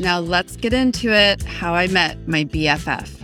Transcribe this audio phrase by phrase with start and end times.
[0.00, 3.16] Now let's get into it how I met my BFF.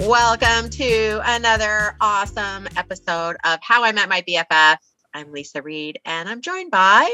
[0.00, 4.78] Welcome to another awesome episode of How I Met My BFF.
[5.14, 7.08] I'm Lisa Reed and I'm joined by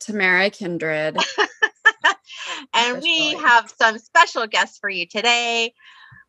[0.00, 1.16] Tamara Kindred.
[2.74, 5.72] and we have some special guests for you today.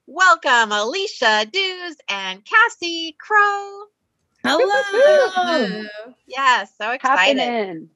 [0.08, 3.84] Welcome, Alycia Deus and Cassie Crow.
[4.46, 5.88] Hello.
[6.26, 7.38] Yes, so excited.
[7.38, 7.90] Happening.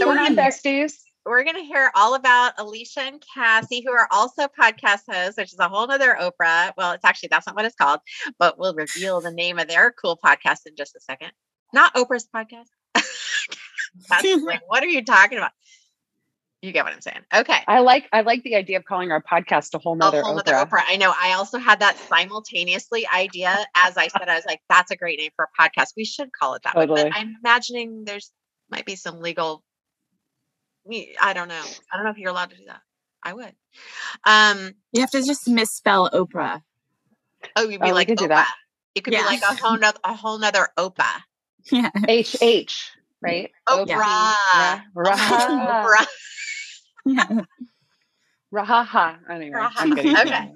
[0.00, 0.94] So we're on, gonna, besties.
[1.30, 5.52] We're going to hear all about Alycia and Cassie, who are also podcast hosts, which
[5.52, 6.72] is a whole nother Oprah.
[6.76, 8.00] Well, it's actually, that's not what it's called,
[8.40, 11.30] but we'll reveal the name of their cool podcast in just a second.
[11.72, 12.66] Not Oprah's podcast.
[14.12, 15.50] Like, what are you talking about?
[16.62, 17.22] You get what I'm saying.
[17.34, 17.58] Okay.
[17.66, 20.34] I like I like the idea of calling our podcast a whole nother a whole
[20.34, 20.46] Oprah.
[20.46, 20.82] nother Oprah.
[20.86, 21.12] I know.
[21.18, 23.56] I also had that simultaneously idea.
[23.84, 25.94] As I said, I was like, that's a great name for a podcast.
[25.96, 26.74] We should call it that.
[26.74, 27.04] Totally.
[27.04, 28.30] But I'm imagining there's
[28.70, 29.64] might be some legal.
[30.86, 31.62] Me- I don't know.
[31.92, 32.80] I don't know if you're allowed to do that.
[33.22, 33.54] I would.
[34.24, 34.72] Um.
[34.92, 36.62] You have to just misspell Oprah.
[37.56, 38.54] Oh, you'd Oh, be we like could do that.
[38.94, 39.20] It could Yeah.
[39.22, 41.22] be like a whole nother a whole nother Oprah.
[41.70, 41.90] Yeah.
[42.08, 43.50] H H, right?
[43.68, 44.34] Oprah.
[44.34, 44.82] Oprah.
[44.96, 45.84] Raha.
[45.84, 46.06] Oprah.
[47.06, 47.40] yeah.
[48.52, 49.18] Raha.
[49.30, 49.70] Anyway, Raha.
[49.76, 49.92] I'm.
[49.92, 50.52] Okay.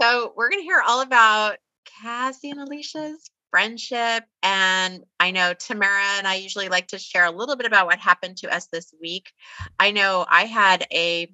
[0.00, 1.56] So we're going to hear all about
[2.02, 4.24] Cassie and Alycia's friendship.
[4.42, 8.00] And I know Tamara and I usually like to share a little bit about what
[8.00, 9.30] happened to us this week.
[9.78, 11.32] I know I had a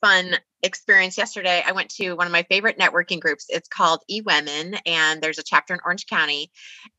[0.00, 1.62] fun experience yesterday.
[1.66, 3.44] I went to one of my favorite networking groups.
[3.50, 6.50] It's called eWomen, and there's a chapter in Orange County.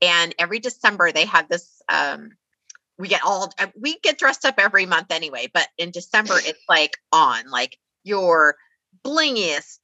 [0.03, 1.81] And every December they have this.
[1.89, 2.29] Um,
[2.99, 6.63] we get all uh, we get dressed up every month anyway, but in December it's
[6.69, 8.55] like on like your
[9.03, 9.79] blingiest,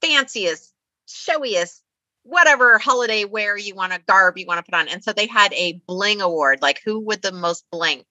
[0.00, 0.72] fanciest,
[1.06, 1.82] showiest,
[2.26, 4.88] whatever holiday wear you want to garb you want to put on.
[4.88, 8.02] And so they had a bling award, like who would the most bling?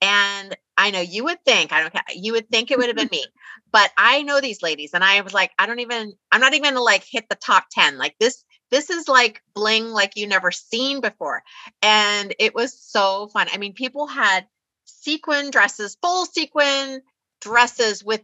[0.00, 2.96] And I know you would think, I don't care, you would think it would have
[2.96, 3.24] been me.
[3.70, 6.70] But I know these ladies, and I was like, I don't even, I'm not even
[6.70, 7.98] gonna like hit the top 10.
[7.98, 11.42] Like this, this is like bling like you never seen before.
[11.82, 13.46] And it was so fun.
[13.52, 14.46] I mean, people had
[14.86, 17.02] sequin dresses, full sequin
[17.42, 18.22] dresses with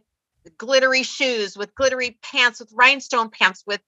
[0.57, 3.81] glittery shoes, with glittery pants, with rhinestone pants, with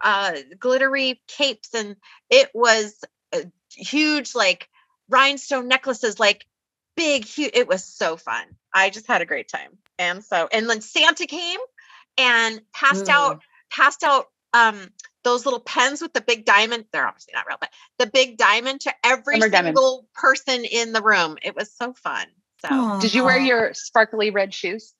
[0.00, 1.96] uh, glittery capes, and
[2.30, 3.44] it was a
[3.74, 4.68] huge, like
[5.08, 6.46] rhinestone necklaces, like
[6.96, 7.52] big, huge.
[7.54, 8.44] It was so fun.
[8.74, 9.78] I just had a great time.
[9.98, 11.60] And so, and then Santa came
[12.18, 14.90] and passed out, passed out um
[15.24, 16.84] those little pens with the big diamond.
[16.92, 19.76] They're obviously not real, but the big diamond to every Summer diamond.
[19.76, 21.38] single person in the room.
[21.42, 22.26] It was so fun.
[22.64, 24.94] So Did you wear your sparkly red shoes?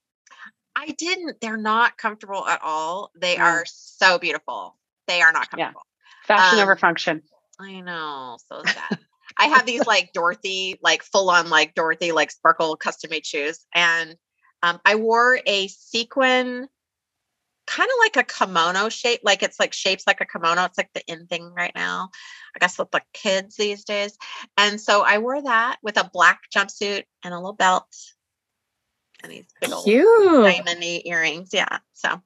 [0.75, 1.41] I didn't.
[1.41, 3.11] They're not comfortable at all.
[3.15, 4.77] They are so beautiful.
[5.07, 5.67] They are not Yeah.
[5.67, 5.87] comfortable.
[6.25, 7.23] Fashion over Um, function.
[7.59, 8.39] I know.
[8.49, 8.99] So sad.
[9.39, 13.67] I have these like Dorothy, like full on like Dorothy, like sparkle custom made shoes.
[13.75, 14.17] And
[14.63, 16.69] um, I wore a sequin,
[17.67, 20.65] kind of like a kimono shape, like it's like shapes like a kimono.
[20.65, 22.11] It's like the in thing right now.
[22.55, 24.17] I guess with the kids these days.
[24.59, 27.87] And so I wore that with a black jumpsuit and a little belt
[29.23, 30.09] and these big old Cute.
[30.45, 31.51] diamondy earrings.
[31.53, 31.79] Yeah.
[31.95, 32.21] So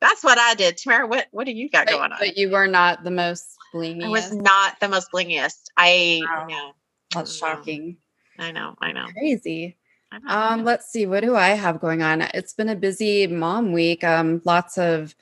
[0.00, 0.76] that's what I did.
[0.78, 2.18] Tamara, what, what do you got But, going on?
[2.20, 4.04] but you were not the most blingy.
[4.04, 5.64] I was not the most blingiest.
[5.76, 6.46] I Wow.
[6.48, 6.70] yeah,
[7.14, 7.48] That's No.
[7.48, 7.98] shocking.
[8.38, 9.06] I know, I know.
[9.12, 9.76] Crazy.
[10.12, 10.28] I know.
[10.28, 11.06] Um, let's see.
[11.06, 12.22] What do I have going on?
[12.22, 14.04] It's been a busy mom week.
[14.04, 15.14] Um, lots of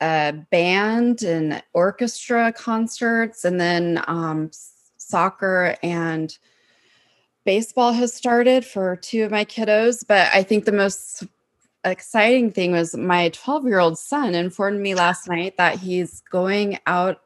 [0.00, 6.36] uh, band and orchestra concerts, and then um, s- soccer and
[7.44, 10.04] baseball has started for two of my kiddos.
[10.06, 11.24] But I think the most
[11.84, 16.78] exciting thing was my 12 year old son informed me last night that he's going
[16.86, 17.20] out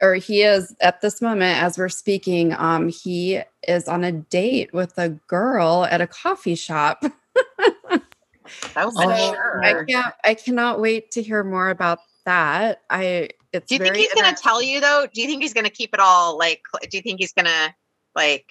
[0.00, 4.72] or he is at this moment as we're speaking um he is on a date
[4.72, 7.02] with a girl at a coffee shop
[7.82, 9.32] so for Oh.
[9.32, 9.64] sure.
[9.64, 13.96] i can't i cannot wait to hear more about that i it's do you think
[13.96, 15.06] he's gonna tell you though?
[15.12, 16.60] Do you think he's gonna keep it all like?
[16.90, 17.74] Do you think he's gonna
[18.14, 18.44] like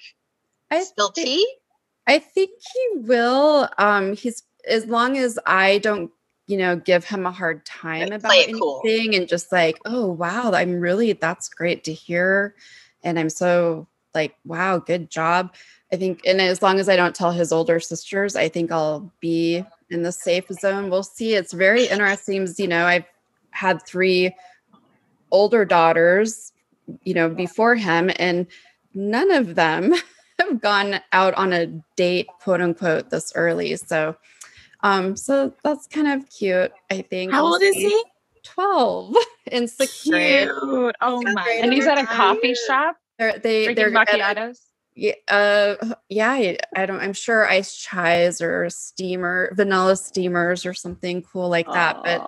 [0.70, 1.54] I spill thi- tea?
[2.06, 3.68] I think he will.
[3.78, 6.10] Um, he's as long as I don't,
[6.46, 8.82] you know, give him a hard time Like, about anything cool.
[8.84, 12.54] and just like, oh wow, I'm really that's great to hear,
[13.04, 15.54] and I'm so like, wow, good job.
[15.92, 19.12] I think, and as long as I don't tell his older sisters, I think I'll
[19.20, 20.90] be in the safe zone.
[20.90, 21.34] We'll see.
[21.34, 22.46] It's very interesting.
[22.58, 23.04] You know, I've
[23.50, 24.34] had three
[25.30, 26.52] older daughters,
[27.04, 28.46] you know, before him, and
[28.94, 29.94] none of them
[30.38, 33.76] have gone out on a date, quote unquote, this early.
[33.76, 34.16] So,
[34.82, 36.72] um, so that's kind of cute.
[36.90, 37.32] I think.
[37.32, 38.04] How old is he?
[38.44, 39.14] 12
[39.52, 40.48] in sixth grade.
[40.50, 41.60] Oh my.
[41.62, 44.58] And he's at a coffee shop They're, they they're macchiatos.
[44.94, 45.74] yeah, uh,
[46.08, 51.48] yeah, I, I don't, I'm sure ice chais or steamer, vanilla steamers or something cool
[51.50, 51.98] like that.
[52.02, 52.26] But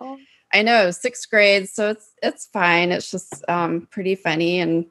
[0.52, 2.92] I know sixth grade, so it's, it's fine.
[2.92, 4.60] It's just, um, pretty funny.
[4.60, 4.86] And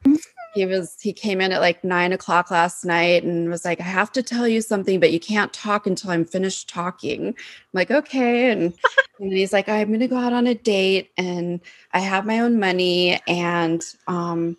[0.53, 3.83] he was, he came in at like nine o'clock last night and was like, I
[3.83, 7.27] have to tell you something, but you can't talk until I'm finished talking.
[7.27, 7.35] I'm
[7.73, 8.51] like, okay.
[8.51, 8.73] And,
[9.19, 11.59] and he's like, I'm going to go out on a date and
[11.93, 14.57] I have my own money and, um,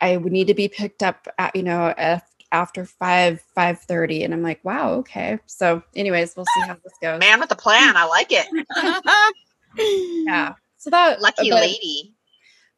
[0.00, 4.22] I would need to be picked up at, you know, af- after five, five thirty.
[4.22, 5.38] And I'm like, wow, okay.
[5.46, 7.18] So anyways, we'll see how this goes.
[7.20, 7.96] Man with a plan.
[7.96, 8.46] I like it.
[9.78, 10.54] Yeah.
[10.78, 12.14] So that Lucky but, lady.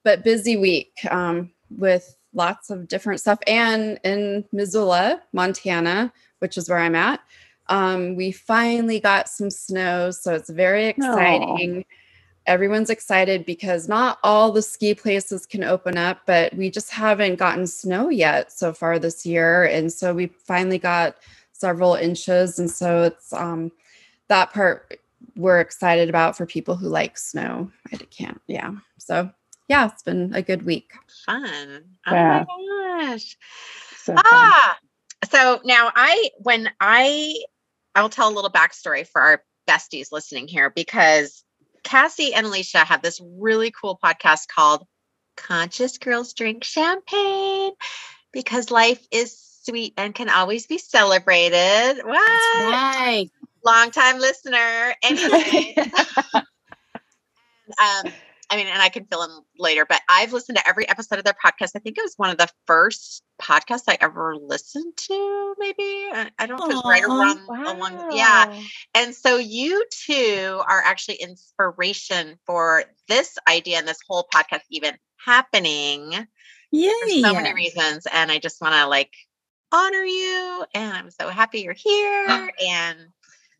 [0.05, 3.38] but busy week um, with lots of different stuff.
[3.47, 7.21] And in Missoula, Montana, which is where I'm at,
[7.69, 10.11] um, we finally got some snow.
[10.11, 11.85] So it's very exciting.
[12.47, 17.37] Everyone's excited because not all the ski places can open up, but we just haven't
[17.37, 19.65] gotten snow yet so far this year.
[19.65, 21.17] And so we finally got
[21.53, 22.59] several inches.
[22.59, 23.71] And so it's um,
[24.29, 25.00] that part
[25.37, 27.71] we're excited about for people who like snow.
[27.93, 28.73] I can't, yeah.
[28.99, 29.31] So
[29.70, 30.90] yeah, it's been a good week.
[31.26, 31.84] Fun.
[32.05, 32.44] Oh Yeah.
[32.49, 33.37] my gosh.
[33.99, 34.25] So fun.
[34.26, 34.78] Ah,
[35.31, 37.37] so now I when I
[37.94, 41.44] I'll tell a little backstory for our besties listening here because
[41.84, 44.84] Cassie and Alycia have this really cool podcast called
[45.37, 47.70] Conscious Girls Drink Champagne
[48.32, 52.02] because life is sweet and can always be celebrated.
[52.02, 52.19] What?
[52.73, 53.31] right.
[53.64, 54.94] Long time listener.
[55.05, 55.76] Anyway.
[57.78, 58.12] um,
[58.50, 61.25] I mean, and I can fill in later, but I've listened to every episode of
[61.25, 61.70] their podcast.
[61.76, 66.08] I think it was one of the first podcasts I ever listened to, maybe.
[66.12, 68.17] I, I don't know if it was right around along.
[68.17, 68.61] Yeah.
[68.94, 74.97] And so you two are actually inspiration for this idea and this whole podcast even
[75.25, 76.12] happening
[76.73, 76.91] Yay.
[77.02, 78.06] for so many reasons.
[78.12, 79.12] And I just want to like
[79.70, 80.64] honor you.
[80.75, 82.26] And I'm so happy you're here.
[82.29, 82.49] Oh.
[82.67, 82.99] and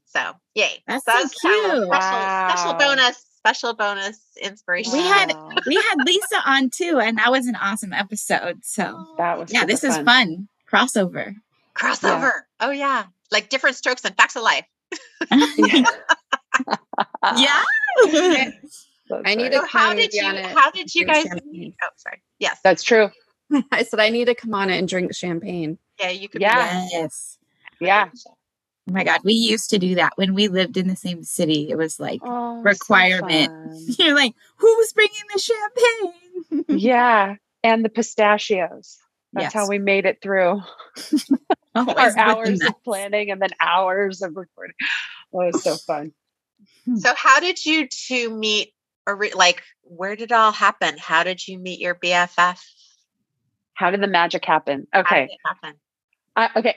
[0.06, 0.82] so yay.
[0.88, 1.87] That's So so that's a cute.
[1.87, 4.92] Special, special bonus, special bonus inspiration.
[4.92, 5.32] We had-
[5.66, 8.64] we had Lisa on too, and that was an awesome episode.
[8.64, 10.48] So that was yeah, super this is fun.
[10.70, 11.34] Crossover.
[11.75, 12.32] crossover.
[12.60, 13.06] Oh yeah.
[13.32, 14.66] Like different strokes and facts of life.
[17.37, 17.62] yeah.
[19.08, 19.52] That's I need right.
[19.52, 21.50] to So how did you it how did you guys champagne.
[21.50, 21.75] meet?
[21.82, 22.22] Oh sorry.
[22.38, 22.58] Yes.
[22.62, 23.10] That's true.
[23.72, 25.78] I said I need to come on it and drink champagne.
[25.98, 26.87] Yeah, you could Yeah.
[26.92, 27.38] Yes.
[27.81, 28.08] Yeah.
[28.90, 31.69] Oh my God, we used to do that when we lived in the same city.
[31.70, 33.46] It was like Oh, Requirement.
[33.52, 33.87] fun.
[34.00, 35.38] you're like, who's bringing the
[36.58, 36.64] champagne?
[36.81, 37.37] yeah.
[37.62, 38.98] And the pistachios.
[39.32, 39.52] That's Yes.
[39.54, 40.60] how we made it through
[41.76, 42.66] our hours nuts.
[42.66, 44.75] of planning and then hours of recording.
[45.32, 46.12] Oh, it was so fun.
[46.84, 46.96] Hmm.
[46.96, 48.72] So how did you two meet
[49.06, 50.96] or re- like where did it all happen?
[50.98, 52.58] How did you meet your BFF?
[53.75, 54.88] How did the magic happen?
[54.92, 55.25] How did Okay.
[55.26, 55.78] it happen?
[56.34, 56.76] I, okay.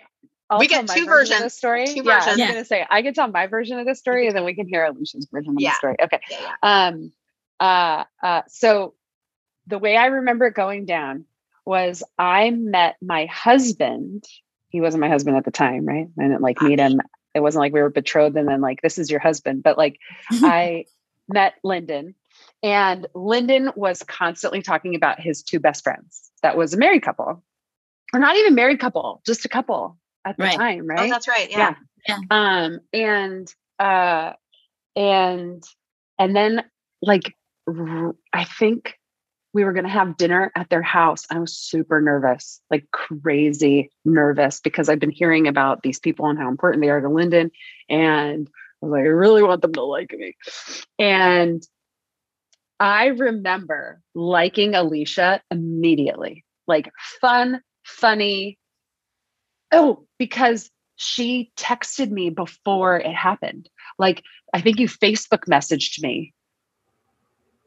[0.53, 1.87] I'll We get two version of the story.
[1.87, 2.37] Two yeah, I was.
[2.37, 2.47] Yeah.
[2.49, 4.85] gonna say I can tell my version of the story, and then we can hear
[4.85, 5.71] Alycia's version of Yeah.
[5.71, 5.95] the story.
[6.01, 6.19] Okay.
[6.61, 7.11] Um.
[7.59, 8.03] Uh.
[8.21, 8.41] Uh.
[8.47, 8.93] So,
[9.67, 11.25] the way I remember it going down
[11.65, 14.23] was I met my husband.
[14.69, 16.07] He wasn't my husband at the time, right?
[16.19, 16.99] I didn't like meet him.
[17.33, 19.97] It wasn't like we were betrothed and then like this is your husband, but like
[20.31, 20.85] I
[21.29, 22.13] met Lyndon,
[22.61, 26.29] and Lyndon was constantly talking about his two best friends.
[26.43, 27.43] That was a married couple,
[28.13, 30.57] or not even married couple, just a couple at the Right.
[30.57, 31.09] time, Oh, right?
[31.09, 31.49] that's right.
[31.49, 31.75] Yeah.
[32.29, 34.33] Um, and uh,
[34.95, 35.63] and
[36.19, 36.63] and then
[37.01, 37.33] like
[37.67, 38.97] r- I think
[39.53, 41.25] we were gonna have dinner at their house.
[41.29, 46.37] I was super nervous, like crazy nervous, because I've been hearing about these people and
[46.39, 47.51] how important they are to Lyndon,
[47.89, 48.49] and
[48.81, 50.35] I was like, I really want them to like me.
[50.99, 51.63] And
[52.79, 56.89] I remember liking Alycia immediately, like
[57.21, 58.57] fun, funny.
[59.73, 63.69] Oh, because she texted me before it happened.
[63.97, 66.33] Like, I think you Facebook messaged me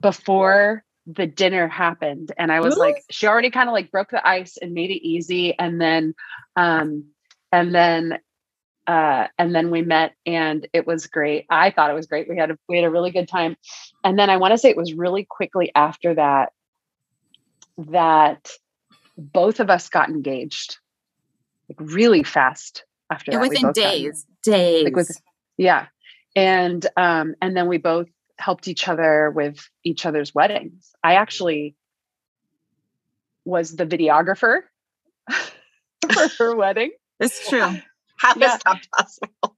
[0.01, 2.33] before the dinner happened.
[2.39, 2.93] And I was Really?
[2.93, 5.59] like, she already kind of like broke the ice and made it easy.
[5.59, 6.15] And then,
[6.55, 7.07] um,
[7.53, 8.19] and then,
[8.87, 11.47] uh, and then we met and it was great.
[11.51, 12.29] I thought it was great.
[12.29, 13.57] We had a, we had a really good time.
[14.05, 16.53] And then I want to say it was really quickly after that,
[17.79, 18.49] that
[19.19, 20.79] both of us got engaged
[21.69, 23.49] like really fast after And that.
[23.49, 24.85] Within both got days, days.
[24.85, 25.11] Like with,
[25.57, 25.87] yeah.
[26.35, 28.09] And um, and then we both
[28.39, 30.91] helped each other with each other's weddings.
[31.03, 31.75] I actually
[33.45, 34.61] was the videographer
[36.13, 36.91] for her wedding.
[37.21, 37.61] it's true.
[38.19, 38.59] How is Yeah.
[38.65, 39.57] that possible?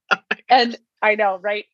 [0.49, 1.65] And I know, right?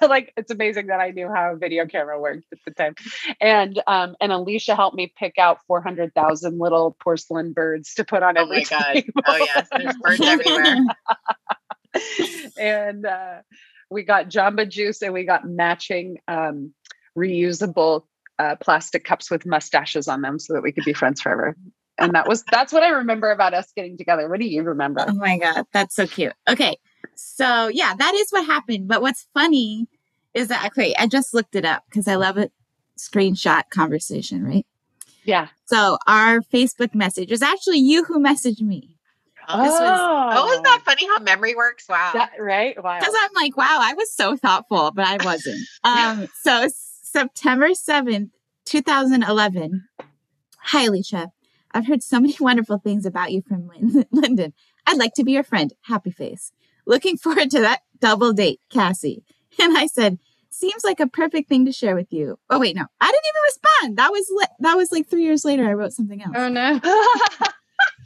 [0.08, 2.94] like it's amazing that I knew how a video camera worked at the time.
[3.40, 8.36] And um, and Alycia helped me pick out 400,000 little porcelain birds to put on
[8.36, 8.92] Oh every my God.
[8.92, 9.22] table.
[9.26, 9.68] Oh, yes.
[9.76, 10.78] There's birds everywhere.
[12.58, 13.36] and uh,
[13.90, 16.72] we got Jamba Juice and we got matching um,
[17.16, 18.04] reusable
[18.38, 21.56] uh, plastic cups with mustaches on them so that we could be friends forever.
[21.98, 24.28] And that was that's what I remember about us getting together.
[24.28, 25.02] What do you remember?
[25.08, 26.34] Oh my God, that's so cute.
[26.46, 26.76] Okay.
[27.14, 28.88] So, yeah, that is what happened.
[28.88, 29.86] But what's funny
[30.34, 32.50] is that, okay, I just looked it up because I love a
[32.98, 34.66] screenshot conversation, right?
[35.24, 35.48] Yeah.
[35.66, 38.96] So, our Facebook message is actually you who messaged me.
[39.48, 41.88] Oh, This was- oh, isn't that funny how memory works?
[41.88, 42.10] Wow.
[42.14, 42.82] that right?
[42.82, 42.98] Wow.
[42.98, 45.66] Because I'm like, wow, I was so thoughtful, but I wasn't.
[45.84, 46.68] um, so,
[47.02, 48.30] September 7th,
[48.66, 49.84] 2011.
[50.58, 51.30] Hi, Alycia.
[51.72, 54.52] I've heard so many wonderful things about you from Lin- Lyndon.
[54.86, 55.72] I'd like to be your friend.
[55.82, 56.52] Happy face.
[56.86, 59.24] Looking forward to that double date, Cassie.
[59.60, 60.18] And I said,
[60.50, 62.38] seems like a perfect thing to share with you.
[62.50, 63.98] Oh wait, no, I didn't even respond.
[63.98, 65.66] That was li- that was like three years later.
[65.68, 66.34] I wrote something else.
[66.36, 66.80] Oh no.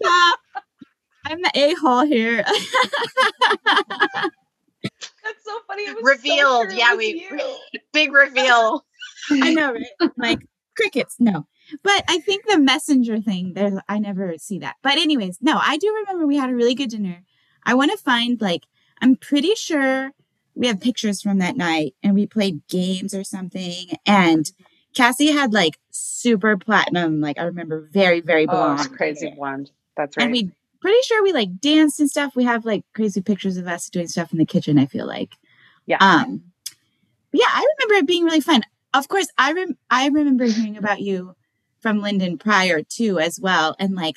[0.04, 0.36] Ah,
[1.26, 2.44] I'm the a hole here.
[5.22, 5.82] That's so funny.
[5.82, 6.68] It was so Revealed.
[6.70, 6.76] true.
[6.78, 7.56] Yeah, we- you.
[7.92, 8.84] Big reveal.
[9.30, 10.10] I know, right?
[10.16, 10.38] Like
[10.76, 11.16] crickets.
[11.20, 11.46] No,
[11.84, 13.52] but I think the messenger thing.
[13.54, 14.76] There's I never see that.
[14.82, 17.22] But anyways, no, I do remember we had a really good dinner.
[17.64, 18.64] I want to find like
[19.00, 20.12] I'm pretty sure
[20.54, 23.86] we have pictures from that night, and we played games or something.
[24.06, 24.50] And
[24.94, 27.20] Cassie had like super platinum.
[27.20, 28.80] Like I remember very very Oh, blonde.
[28.80, 29.70] it's crazy blonde.
[29.96, 30.24] That's right.
[30.24, 30.50] And we
[30.80, 32.34] pretty sure we like danced and stuff.
[32.34, 35.32] We have like crazy pictures of us doing stuff in the kitchen, I feel like.
[35.86, 35.98] Yeah.
[36.00, 36.42] Um
[37.32, 38.62] yeah, I remember it being really fun.
[38.92, 41.36] Of course, I rem- I remember hearing about you
[41.80, 43.76] from Lyndon prior too as well.
[43.78, 44.16] And like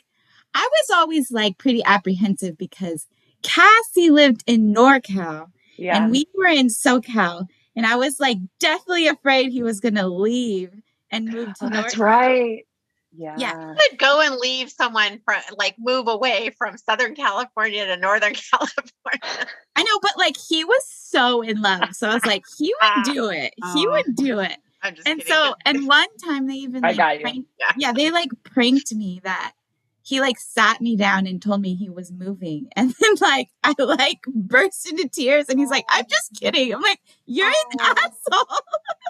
[0.56, 3.08] I was always like pretty apprehensive because
[3.44, 5.48] Cassie lived in NorCal
[5.78, 5.98] yeah.
[5.98, 7.48] and we were in SoCal.
[7.76, 10.72] And I was like deathly afraid he was gonna leave
[11.12, 12.66] and move to oh, that's right.
[13.16, 13.36] Yeah.
[13.38, 13.76] Yeah.
[13.90, 19.48] Could go and leave someone from like move away from Southern California to Northern California.
[19.76, 21.94] I know, but like he was so in love.
[21.96, 23.02] So I was like, he would ah.
[23.06, 23.54] do it.
[23.76, 23.92] He Oh.
[23.92, 24.58] would do it.
[24.82, 25.34] I'm just And kidding.
[25.34, 27.22] so, and one time they even I like, got you.
[27.22, 27.72] pranked, Yeah.
[27.78, 29.54] yeah, they like pranked me that
[30.04, 32.68] he like sat me down and told me he was moving.
[32.76, 36.74] And then like, I like burst into tears and he's like, I'm just kidding.
[36.74, 37.96] I'm like, you're an Oh.
[37.98, 38.58] asshole.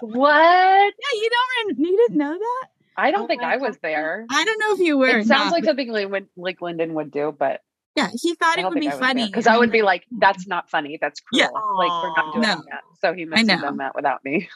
[0.02, 0.34] What?
[0.34, 2.66] yeah, you don't, you didn't know that?
[2.96, 4.26] I don't Oh think I was there.
[4.30, 5.18] I don't know if you were.
[5.18, 7.60] It sounds not, like but something like, Lin- like Lyndon would do, but
[7.96, 9.26] yeah, he thought I it would be think I was funny.
[9.26, 10.98] because I would be like, like, "That's not funny.
[11.00, 11.40] That's cruel.
[11.42, 11.48] Yeah.
[11.76, 12.62] Like we're not doing No.
[12.70, 14.48] that." So he must have done that without me.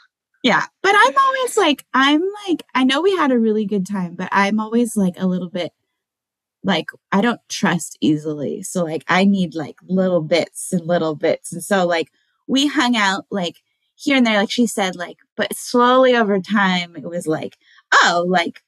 [0.43, 4.15] Yeah, but I'm always like, I'm like, I know we had a really good time,
[4.15, 5.71] but I'm always like a little bit
[6.69, 8.61] like, I don't trust easily.
[8.61, 11.51] So, like, I need like little bits and little bits.
[11.51, 12.11] And so, like,
[12.47, 13.57] we hung out like
[13.95, 17.57] here and there, like she said, like, but slowly over time, it was like,
[17.91, 18.61] oh, like,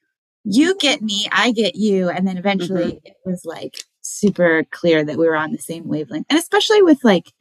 [0.44, 2.10] you get me, I get you.
[2.10, 3.06] And then eventually mm-hmm.
[3.06, 6.26] it was like super clear that we were on the same wavelength.
[6.28, 7.32] And especially with like,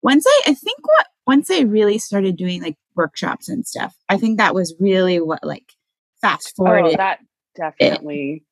[0.00, 4.16] once I, I think what, once I really started doing like workshops and stuff, I
[4.16, 5.72] think that was really what like
[6.20, 6.98] fast Oh, forwarded.
[7.00, 7.18] that
[7.56, 8.44] definitely.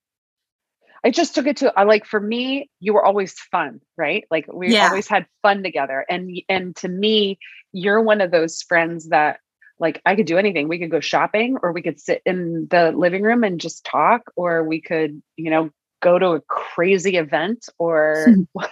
[1.04, 4.24] I just took it to I like for me, you were always fun, right?
[4.30, 4.88] Like we Yeah.
[4.88, 6.04] always had fun together.
[6.08, 7.38] And and to me,
[7.72, 9.40] you're one of those friends that
[9.78, 10.68] like I could do anything.
[10.68, 14.22] We could go shopping or we could sit in the living room and just talk,
[14.36, 15.70] or we could, you know,
[16.02, 18.40] go to a crazy event or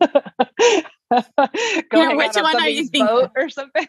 [0.00, 0.78] go
[1.92, 3.06] Yeah, which on one are you thinking?
[3.06, 3.86] boat or something.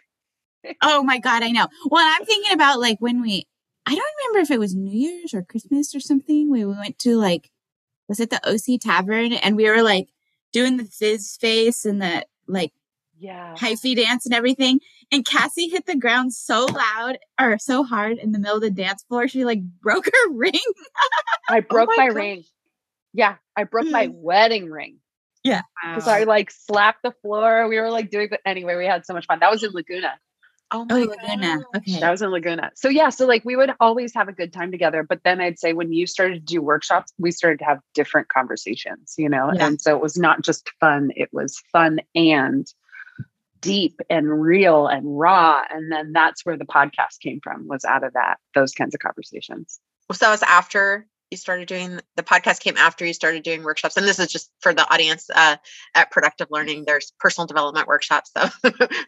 [0.81, 1.67] oh my God, I know.
[1.89, 3.45] Well, I'm thinking about like when we,
[3.86, 6.50] I don't remember if it was New Year's or Christmas or something.
[6.51, 7.50] We went to like,
[8.12, 9.32] was it the OC Tavern?
[9.32, 10.10] And we were like
[10.51, 12.74] doing the fizz face and the like
[13.18, 13.56] Yeah.
[13.58, 14.82] hyphy dance and everything.
[15.13, 18.70] And Cassie hit the ground so loud or so hard in the middle of the
[18.70, 20.60] dance floor, she like broke her ring.
[21.50, 22.44] I oh broke Oh my my, ring.
[23.13, 24.13] Yeah, I broke my mm.
[24.15, 24.98] wedding ring
[25.46, 27.70] Yeah, because I like slapped the floor.
[27.70, 29.39] We were like doing, but anyway, we had so much fun.
[29.39, 30.20] That was in Laguna.
[30.71, 31.57] Oh Oh, my Laguna.
[31.57, 31.65] gosh.
[31.77, 31.99] Okay.
[31.99, 32.71] That was in Laguna.
[32.75, 35.03] So yeah, so like we would always have a good time together.
[35.03, 38.29] But then I'd say when you started to do workshops, we started to have different
[38.29, 39.51] conversations, you know?
[39.53, 39.67] Yeah.
[39.67, 42.65] And so it was not just fun, it was fun and
[43.59, 45.61] deep and real and raw.
[45.69, 49.01] And then that's where the podcast came from, was out of that, those kinds of
[49.01, 49.79] conversations.
[50.11, 53.95] So it was after you started doing the podcast came after you started doing workshops
[53.97, 55.55] and this is just for the audience uh,
[55.95, 58.50] at productive learning there's personal development workshops so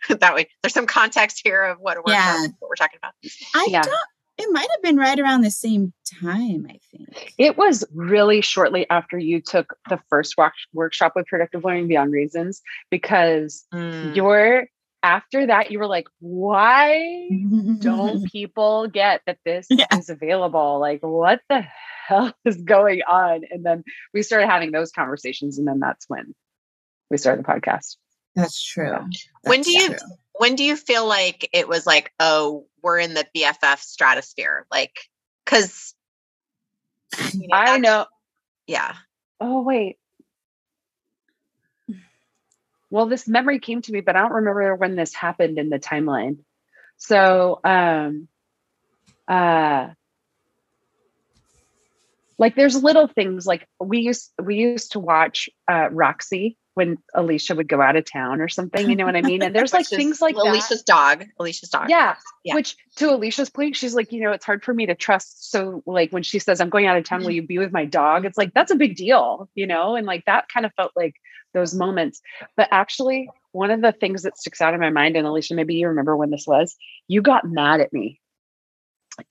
[0.15, 2.47] that way there's some context here of what a workshop Yeah.
[2.59, 3.13] what we're talking about
[3.53, 3.81] I Yeah.
[3.83, 3.95] don't.
[4.39, 6.65] It might have been right around the same time.
[6.67, 7.33] I think.
[7.37, 12.11] It was really shortly after you took the first work- workshop with Productive Learning Beyond
[12.11, 14.15] Reasons because Mm.
[14.15, 14.65] you're
[15.03, 17.29] after that you were like, why
[17.79, 19.85] don't people get that this Yeah.
[19.97, 20.79] is available?
[20.79, 21.63] Like, what the
[22.07, 23.41] hell is going on?
[23.51, 23.83] And then
[24.13, 26.33] we started having those conversations, and then that's when
[27.11, 27.97] we started the podcast.
[28.35, 28.97] That's true.
[29.43, 29.97] When That's do you- true.
[30.39, 34.95] when do you feel like it was like oh we're in the bff stratosphere like
[35.45, 35.93] because
[37.51, 38.07] I know.
[38.65, 38.95] yeah
[39.39, 39.97] Oh wait.
[42.93, 45.79] Well, this memory came to me, but I don't remember when this happened in the
[45.79, 46.37] timeline.
[46.97, 48.27] So, um,
[49.27, 49.87] uh,
[52.37, 57.57] like there's little things like we used we used to watch uh, Roxy when Alycia
[57.57, 58.87] would go out of town or something.
[58.87, 59.41] You know what I mean?
[59.41, 60.45] And there's like things like that.
[60.45, 62.15] alycia's dog alycia's dog Yeah.
[62.43, 62.53] Yeah.
[62.53, 65.49] Which to Alycia's point, she's like, you know, it's hard for me to trust.
[65.49, 67.85] So like when she says, I'm going out of town, will you be with my
[67.85, 68.25] dog?
[68.25, 69.95] It's like, that's a big deal, you know?
[69.95, 71.15] And like that kind of felt like
[71.53, 72.21] those moments.
[72.57, 75.75] But actually, one of the things that sticks out in my mind, and Alycia, maybe
[75.75, 76.75] you remember when this was,
[77.07, 78.19] you got mad at me.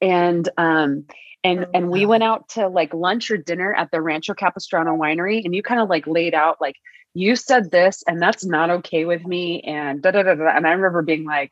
[0.00, 1.06] And um
[1.44, 4.96] and Oh, and we went out to like lunch or dinner at the Rancho Capistrano
[4.96, 6.76] winery, and you kind of like laid out like
[7.14, 10.56] you said this, and that's not okay with me, and da da da da.
[10.56, 11.50] And I remember being like,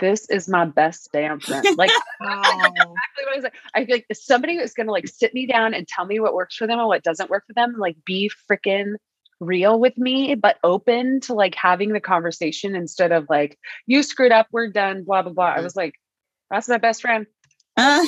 [0.00, 1.64] this is my best damn friend.
[1.76, 2.96] Like Oh.
[2.96, 3.54] exactly what I was like.
[3.74, 6.56] I feel like somebody is gonna like sit me down and tell me what works
[6.56, 8.94] for them and what doesn't work for them, like be freaking
[9.44, 14.32] real with me, but open to like having the conversation instead of like, you screwed
[14.32, 15.52] up, we're done, blah blah blah.
[15.54, 15.64] I Mhm.
[15.64, 15.94] was like,
[16.50, 17.26] that's my best friend.
[17.76, 18.06] Uh,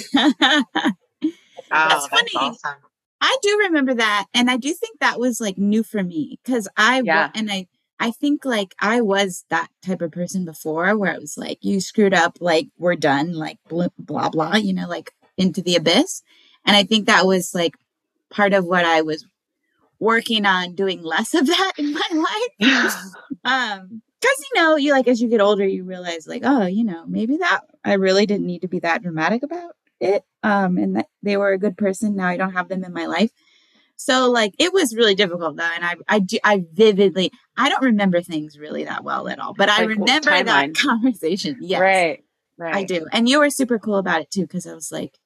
[1.71, 2.49] Oh, That's that's funny.
[2.51, 2.77] awesome.
[3.21, 6.69] I do remember that, and I do think that was like new for me because
[6.77, 7.31] I wa- Yeah.
[7.35, 7.67] and I
[7.99, 11.81] I think like I was that type of person before where it was like you
[11.81, 16.23] screwed up, like we're done, like blah blah blah, you know, like into the abyss,
[16.65, 17.75] and I think that was like
[18.31, 19.27] part of what I was
[19.99, 22.09] working on doing less of that in my
[22.61, 22.95] life.
[23.45, 26.83] um because you know you like as you get older you realize like oh you
[26.85, 30.97] know maybe that i really didn't need to be that dramatic about it um and
[30.97, 33.31] that they were a good person now i don't have them in my life
[33.95, 37.85] so like it was really difficult though and i i do i vividly i don't
[37.85, 42.25] remember things really that well at all but i Like, remember that conversation yes Right.
[42.59, 42.75] Right.
[42.75, 45.19] i do and you were super cool about it too because i was like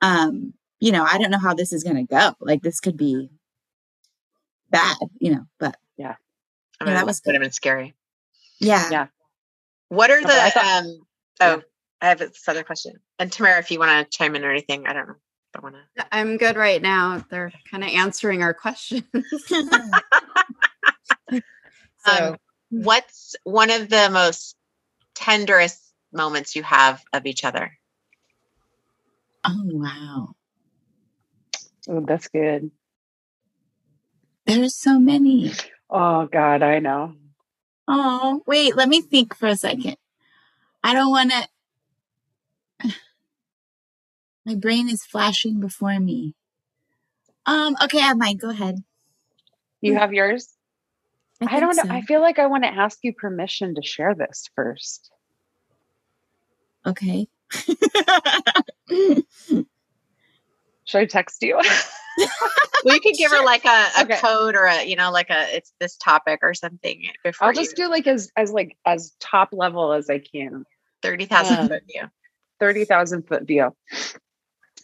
[0.00, 3.30] um you know i don't know how this is gonna go like this could be
[4.72, 5.76] bad you know but
[6.80, 7.94] I Yeah, that was would have been scary.
[8.58, 9.06] yeah Yeah.
[9.88, 11.06] What are No, but the thought- um?
[11.40, 11.60] Oh, Yeah.
[12.00, 12.94] I have this other question.
[13.20, 15.14] And Tamara, if you want to chime in or anything, I don't know.
[15.54, 16.06] Don't want to.
[16.10, 17.24] I'm good right now.
[17.30, 19.04] They're kind of answering our questions.
[21.30, 21.42] so
[22.06, 22.36] Um,
[22.70, 24.56] What's one of the most
[25.14, 25.80] tenderest
[26.12, 27.78] moments you have of each other?
[29.44, 30.34] oh wow
[31.88, 32.70] Oh, that's good.
[34.54, 35.52] There's so many
[35.94, 37.14] Oh God, I know.
[37.86, 39.96] Oh, wait, let me think for a second.
[40.82, 41.32] I don't want
[42.80, 42.88] to.
[44.46, 46.34] My brain is flashing before me.
[47.44, 48.38] Um, okay, I have mine.
[48.38, 48.82] Go ahead.
[49.82, 50.48] You have yours?
[51.42, 51.82] I, think don't know.
[51.82, 51.90] so.
[51.90, 55.10] I feel like I want to ask you permission to share this first.
[56.86, 57.28] Okay.
[60.84, 61.60] Should I text you?
[62.84, 64.16] You could give her like a, a Okay.
[64.18, 67.76] code or a, you know, like a it's this topic or something before I'll just
[67.76, 70.64] you, do like as as like as top level as I can.
[71.00, 72.02] thirty thousand um, foot view.
[72.60, 73.74] 30,000 foot view.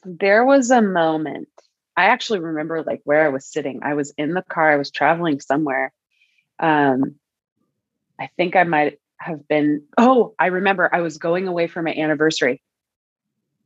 [0.04, 1.48] There was a moment.
[1.96, 3.80] I actually remember like where I was sitting.
[3.82, 4.72] I was in the car.
[4.72, 5.92] I was traveling somewhere.
[6.60, 7.16] Um,
[8.20, 9.84] I think I might have been.
[9.96, 10.88] Oh, I remember.
[10.92, 12.62] I was going away for my anniversary.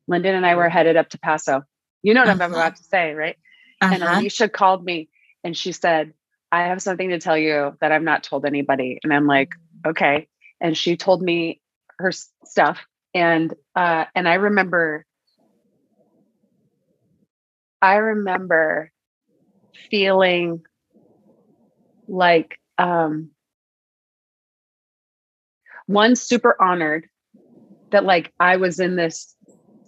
[0.08, 1.62] Lyndon and I were headed up to Paso.
[2.02, 2.54] You know what I'm Uh-huh.
[2.54, 3.36] about to say, right?
[3.90, 4.18] And Uh-huh.
[4.18, 5.08] Alicia called me
[5.44, 6.14] and she said,
[6.52, 8.98] I have something to tell you that I've not told anybody.
[9.02, 9.50] And I'm like,
[9.86, 10.28] okay.
[10.60, 11.60] And she told me
[11.98, 12.12] her
[12.44, 12.86] stuff.
[13.14, 15.06] And uh and I remember
[17.82, 18.90] I remember
[19.90, 20.62] feeling
[22.08, 23.30] like um
[25.86, 27.08] one super honored
[27.90, 29.34] that like I was in this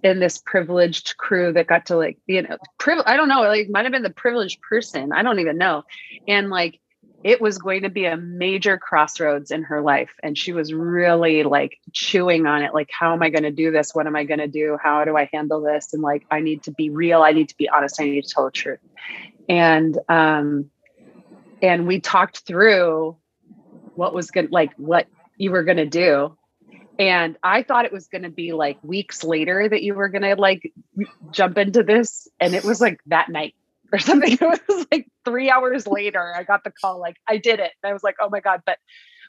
[0.04, 3.70] in this privileged crew that got to like you know priv- I don't know like
[3.70, 5.82] might have been the privileged person I don't even know.
[6.28, 6.78] And like
[7.24, 11.42] it was going to be a major crossroads in her life and she was really
[11.42, 13.94] like chewing on it like how am i going to do this?
[13.94, 14.76] What am i going to do?
[14.80, 15.94] How do i handle this?
[15.94, 18.30] And like i need to be real i need to be honest i need to
[18.32, 18.80] tell the truth.
[19.48, 20.70] And um
[21.62, 23.16] and we talked through
[23.94, 25.06] what was good like what
[25.38, 26.36] you were going to do
[26.98, 30.22] and i thought it was going to be like weeks later that you were going
[30.22, 30.72] to like
[31.32, 33.54] jump into this and it was like that night
[33.94, 34.32] or something.
[34.40, 37.72] It was like three hours later, I got the call, like I did it.
[37.82, 38.62] And I was like, oh my God.
[38.66, 38.78] But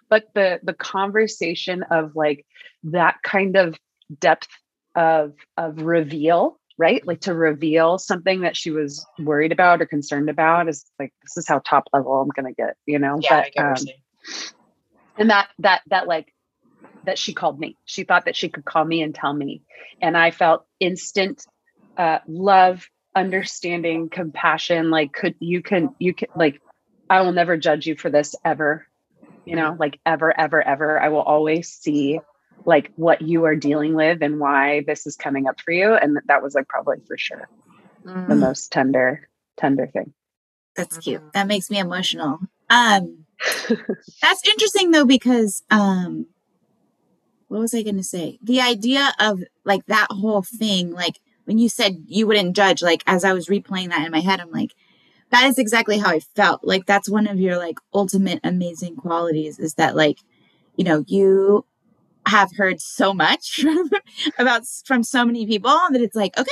[0.09, 2.45] but the the conversation of like
[2.83, 3.77] that kind of
[4.19, 4.49] depth
[4.95, 7.05] of of reveal, right?
[7.05, 11.37] Like to reveal something that she was worried about or concerned about is like this
[11.37, 13.19] is how top level I'm gonna get, you know.
[13.21, 13.75] Yeah, but um,
[15.17, 16.33] and that that that like
[17.05, 17.77] that she called me.
[17.85, 19.61] She thought that she could call me and tell me.
[20.01, 21.45] And I felt instant
[21.97, 26.61] uh, love understanding compassion like could you can you can like
[27.09, 28.85] i will never judge you for this ever
[29.45, 32.19] you know like ever ever ever i will always see
[32.65, 36.17] like what you are dealing with and why this is coming up for you and
[36.27, 37.47] that was like probably for sure
[38.05, 38.27] mm.
[38.27, 40.13] the most tender tender thing
[40.75, 41.29] that's cute mm-hmm.
[41.33, 42.39] that makes me emotional
[42.69, 43.19] um
[44.21, 46.25] that's interesting though because um
[47.47, 51.57] what was i going to say the idea of like that whole thing like when
[51.57, 54.51] you said you wouldn't judge, like as I was replaying that in my head, I'm
[54.51, 54.73] like,
[55.29, 56.63] that is exactly how I felt.
[56.63, 60.19] Like that's one of your like ultimate amazing qualities is that like,
[60.75, 61.65] you know, you
[62.27, 63.63] have heard so much
[64.39, 66.51] about from so many people that it's like, okay,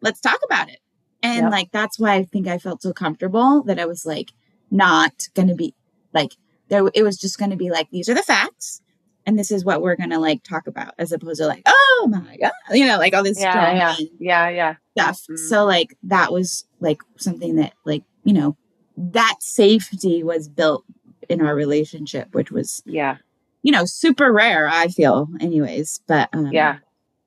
[0.00, 0.78] let's talk about it.
[1.22, 1.50] And yep.
[1.50, 4.32] like that's why I think I felt so comfortable that I was like
[4.70, 5.74] not gonna be
[6.12, 6.32] like
[6.68, 8.80] there it was just gonna be like these are the facts
[9.26, 12.36] and this is what we're gonna like talk about as opposed to like oh my
[12.36, 13.96] god you know like all this yeah yeah.
[14.18, 14.74] yeah yeah.
[14.92, 15.22] stuff.
[15.22, 15.36] Mm-hmm.
[15.48, 18.56] so like that was like something that like you know
[18.96, 20.84] that safety was built
[21.28, 23.16] in our relationship which was yeah.
[23.62, 26.78] you know super rare i feel anyways but um, yeah.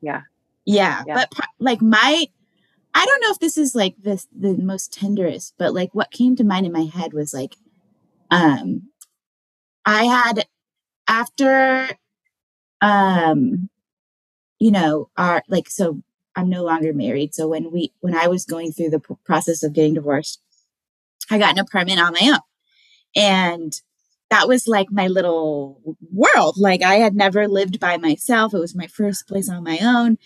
[0.01, 0.21] Yeah.
[0.65, 1.13] yeah, yeah.
[1.15, 2.27] but like my
[2.93, 6.35] i don't know if this is like this the most tenderest but like what came
[6.35, 7.55] to mind in my head was like
[8.29, 8.83] um
[9.85, 10.45] i had
[11.07, 11.89] after
[12.81, 13.69] um
[14.59, 16.01] you know our like so
[16.35, 17.33] i'm no longer married.
[17.33, 20.41] So when we when i was going through the p- process of getting divorced
[21.31, 22.39] i got an apartment on my own.
[23.15, 23.73] And
[24.29, 25.81] that was like my little
[26.13, 26.55] world.
[26.57, 28.53] Like i had never lived by myself.
[28.53, 30.17] It was my first place on my own.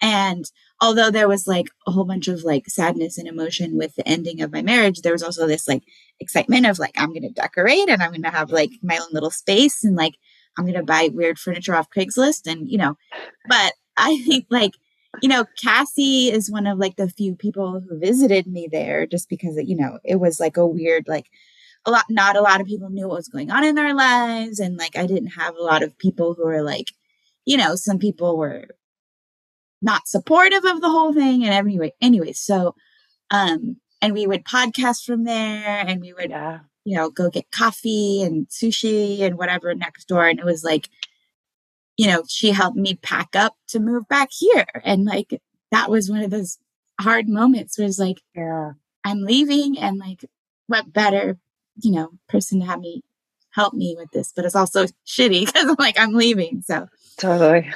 [0.00, 4.06] And although there was like a whole bunch of like sadness and emotion with the
[4.06, 5.82] ending of my marriage there was also this like
[6.20, 9.84] excitement of like i'm gonna decorate and i'm gonna have like my own little space
[9.84, 10.14] and like
[10.58, 12.96] I'm going to buy weird furniture off Craigslist and, you know,
[13.48, 14.72] but I think like,
[15.22, 19.28] you know, Cassie is one of like the few people who visited me there just
[19.28, 21.26] because, you know, it was like a weird, like,
[21.86, 24.58] a lot, not a lot of people knew what was going on in their lives.
[24.58, 26.88] And like, I didn't have a lot of people who were like,
[27.46, 28.66] you know, some people were
[29.80, 31.44] not supportive of the whole thing.
[31.44, 32.74] And anyway, anyway, so,
[33.30, 37.50] um, and we would podcast from there and we would, yeah you know, go get
[37.50, 40.26] coffee and sushi and whatever next door.
[40.26, 40.88] And it was like,
[41.98, 44.64] you know, she helped me pack up to move back here.
[44.84, 45.38] And like,
[45.70, 46.56] that was one of those
[46.98, 48.70] hard moments where it's like, yeah,
[49.04, 50.24] I'm leaving and like,
[50.66, 51.36] what better,
[51.76, 53.02] you know, person to have me
[53.50, 56.62] help me with this, but it's also shitty because I'm like, I'm leaving.
[56.62, 57.70] So totally.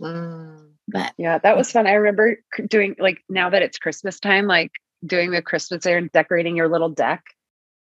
[0.00, 0.70] Mm.
[0.88, 1.86] But yeah, that was fun.
[1.86, 4.72] I remember doing like now that it's Christmas time, like
[5.04, 7.24] doing the Christmas there and decorating your little deck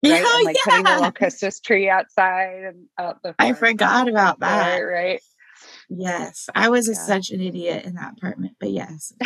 [0.04, 0.22] right?
[0.24, 0.62] Oh, and like yeah.
[0.64, 3.34] putting the little Christmas tree outside and out the.
[3.38, 4.78] I forgot about that.
[4.78, 5.20] Right.
[5.88, 6.94] Yes, I was yeah.
[6.94, 9.12] such an idiot in that apartment, but yes.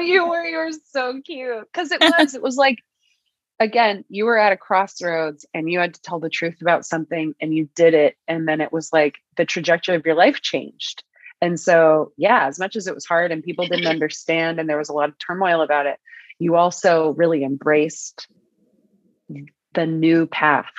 [0.00, 0.44] you were.
[0.44, 2.34] You were so cute because it was.
[2.34, 2.78] it was like,
[3.58, 7.34] again, you were at a crossroads and you had to tell the truth about something,
[7.40, 11.02] and you did it, and then it was like the trajectory of your life changed.
[11.40, 14.78] And so, yeah, as much as it was hard and people didn't understand, and there
[14.78, 15.98] was a lot of turmoil about it,
[16.38, 18.28] you also really embraced
[19.74, 20.70] the new path.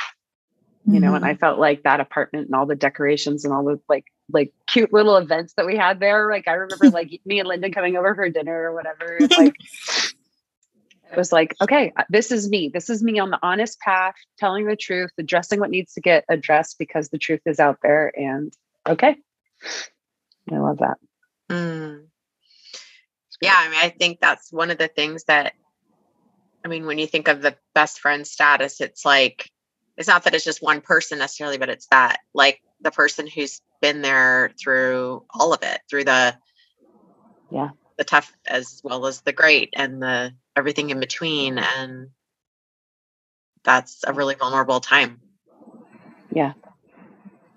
[0.86, 1.16] You know mm-hmm.
[1.16, 4.52] and i felt like that apartment and all the decorations and all the like like
[4.68, 6.30] cute little events that we had there.
[6.30, 9.56] Like i remember like me and Lyndon coming over for dinner or whatever like
[11.10, 12.70] it was like okay uh, this is me.
[12.74, 16.26] This is me on the honest path telling the truth addressing what needs to get
[16.28, 18.52] addressed because the truth is out there and
[18.86, 19.16] okay.
[20.52, 20.98] I love that.
[21.50, 22.08] Mm.
[23.42, 25.54] yeah i mean i think that's one of the things that
[26.64, 29.52] I mean, when you think of the best friend status, it's like,
[29.98, 33.62] it's not that it's just one person necessarily, but it's that like the person who's
[33.82, 36.36] been there through all of it, through the,
[37.52, 41.60] yeah, the tough as well as the great and the everything in between.
[41.60, 42.10] And
[43.64, 45.22] that's a really vulnerable time.
[46.32, 46.54] Yeah.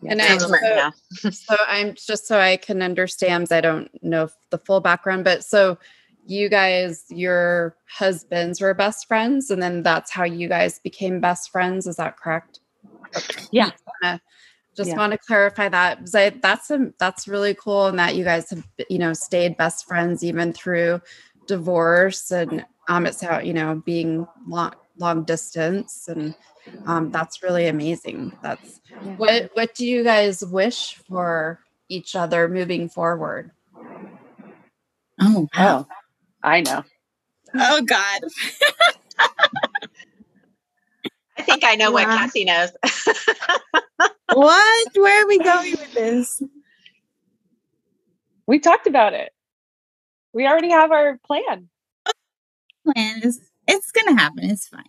[0.06, 4.80] And I, so, so I'm just so I can understand, I don't know the full
[4.80, 5.78] background, but so
[6.26, 11.50] you guys, your husbands were best friends, and then that's how you guys became best
[11.50, 11.86] friends.
[11.86, 12.60] Is that correct?
[13.50, 13.70] Yeah.
[14.76, 14.96] Just Yeah.
[14.96, 18.50] want to clarify that because I, that's a, that's really cool, and that you guys
[18.50, 21.00] have you know stayed best friends even through
[21.46, 26.34] divorce and um it's how you know being long long distance and
[26.86, 28.32] um that's really amazing.
[28.42, 28.80] That's
[29.16, 33.52] what what do you guys wish for each other moving forward?
[35.20, 35.86] Oh, wow.
[36.46, 36.84] I know.
[37.54, 38.20] Oh, God.
[41.36, 42.18] I think I know what Wow.
[42.18, 42.70] Cassie knows.
[44.32, 44.88] What?
[44.94, 46.42] Where are we going with this?
[48.46, 49.32] We talked about it.
[50.32, 51.68] We already have our plan.
[52.84, 54.44] plan is it's gonna happen.
[54.50, 54.84] It's fine.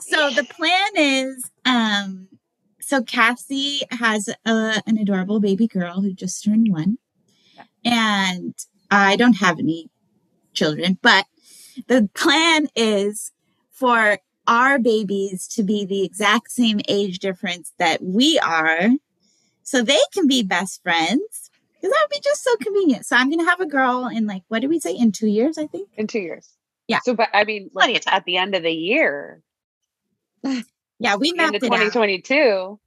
[0.00, 2.28] So the plan is um
[2.80, 6.98] so Cassie has a, an adorable baby girl who just turned one.
[7.84, 8.54] And
[8.90, 9.88] I don't have any
[10.54, 11.26] children, but
[11.88, 13.32] the plan is
[13.70, 18.90] for our babies to be the exact same age difference that we are
[19.62, 23.06] so they can be best friends because that would be just so convenient.
[23.06, 25.26] So I'm going to have a girl in like what did we say in 2
[25.26, 25.88] years I think.
[25.96, 26.48] in two years.
[26.86, 26.98] Yeah.
[27.02, 29.42] So, but I mean, like, at the end of the year,
[31.00, 31.92] Yeah, we the end mapped of it out.
[31.92, 32.78] 2022,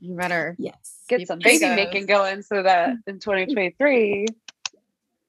[0.00, 1.02] You better Yes.
[1.08, 4.26] get Keep some baby making going so that in 2023,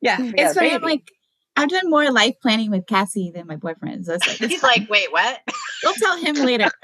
[0.01, 0.17] Yeah.
[0.21, 0.71] We got It's a.
[0.73, 1.11] I'm like,
[1.57, 4.05] I've done more life planning with Cassie than my boyfriend.
[4.05, 4.79] So it's like, it's He's fine.
[4.81, 5.41] like, wait, what?
[5.83, 6.69] we'll tell him later.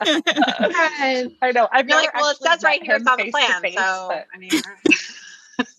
[0.00, 1.68] I know.
[1.72, 3.60] I've You're like, well, it says right here him it's on the plan.
[3.62, 4.50] face, So, but, I mean,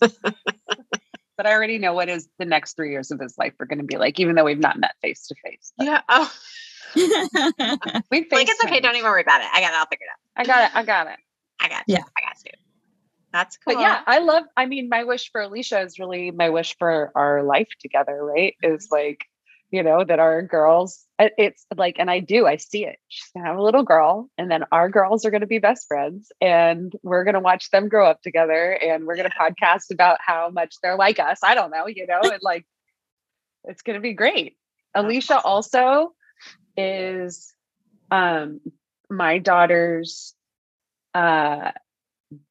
[1.36, 3.78] but I already know what is the next three years of his life are going
[3.78, 5.72] to be like, even though we've not met face to face.
[5.78, 6.00] Yeah.
[6.08, 6.32] Oh,
[6.94, 7.04] We
[8.30, 8.80] like it's okay.
[8.80, 9.46] Don't even worry about it.
[9.52, 9.76] I got it.
[9.76, 10.18] I'll figure it out.
[10.36, 10.76] I got it.
[10.76, 11.16] I got it.
[11.60, 11.94] I got you.
[11.94, 12.00] Yeah.
[12.16, 12.27] I got you.
[13.38, 13.74] That's cool.
[13.74, 17.12] But yeah, I love, I mean, my wish for Alycia is really my wish for
[17.14, 18.56] our life together, right?
[18.64, 19.26] Is like,
[19.70, 22.96] you know, that our girls, it's like, and I do, I see it.
[23.06, 26.32] She's gonna have a little girl, and then our girls are gonna be best friends,
[26.40, 30.74] and we're gonna watch them grow up together, and we're gonna podcast about how much
[30.82, 31.38] they're like us.
[31.44, 32.66] I don't know, you know, and like,
[33.62, 34.56] it's gonna be great.
[34.96, 36.12] Alycia also
[36.76, 37.54] is
[38.10, 38.60] um
[39.08, 40.34] my daughter's
[41.14, 41.70] uh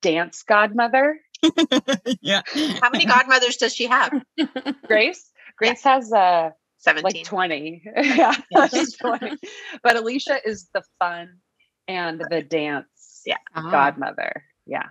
[0.01, 1.19] dance godmother
[2.21, 2.41] yeah.
[2.81, 4.11] How many godmothers does she have?
[4.87, 5.29] Grace.
[5.55, 7.03] Grace has uh 17.
[7.03, 7.81] like 20.
[7.95, 8.67] yeah, Yeah.
[8.73, 9.37] she's 20.
[9.83, 11.37] But Alycia is the fun
[11.87, 13.37] and the dance Yeah.
[13.55, 13.69] Ah.
[13.69, 14.43] godmother.
[14.65, 14.87] Yeah.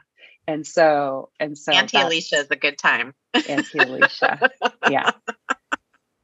[0.47, 3.15] And so and so Auntie that's Alycia is a good time.
[3.35, 4.49] Auntie Alycia.
[4.89, 5.11] Yeah.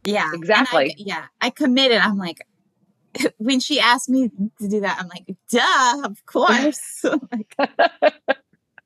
[0.05, 0.25] Yeah.
[0.27, 0.95] And I- Exactly.
[0.99, 1.25] yeah.
[1.41, 1.99] I committed.
[1.99, 2.39] I'm like,
[3.39, 7.05] when she asked me to do that, I'm like, duh, of course.
[7.05, 7.57] like,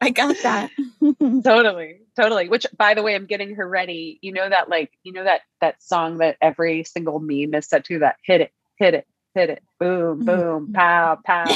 [0.00, 0.70] I got that.
[1.44, 2.00] totally.
[2.16, 2.48] Totally.
[2.48, 4.18] Which by the way, I'm getting her ready.
[4.20, 7.84] You know that like, you know that that song that every single meme is set
[7.86, 10.72] to that hit it, hit it, hit it, boom, boom, mm-hmm.
[10.72, 11.46] pow, pow.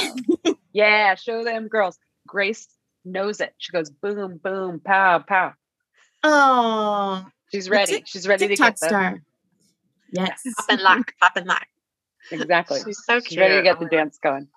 [0.73, 1.97] yeah, show them girls.
[2.27, 2.67] Grace
[3.05, 3.53] knows it.
[3.57, 5.53] She goes boom, boom, pow, pow.
[6.23, 7.93] oh, She's ready.
[7.93, 8.89] Tik- She's ready to TikTok get them.
[8.89, 9.21] star.
[10.11, 10.41] Yes.
[10.57, 11.13] Pop and lock.
[11.19, 11.67] Pop and lock.
[12.31, 12.81] Exactly.
[12.85, 14.47] She's so She's ready to get the dance going.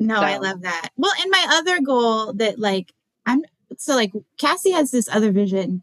[0.00, 0.90] No, I love that.
[0.96, 2.92] Well, and my other goal that like
[3.26, 3.42] I'm
[3.78, 5.82] so like Cassie has this other vision.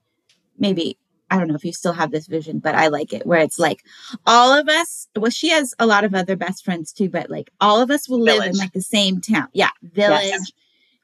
[0.57, 0.97] Maybe
[1.31, 3.59] I don't know if you still have this vision, but I like it where it's
[3.59, 3.83] like
[4.25, 5.07] all of us.
[5.15, 8.09] Well, she has a lot of other best friends too, but like all of us
[8.09, 9.47] will live in like the same town.
[9.53, 10.53] Yeah, village,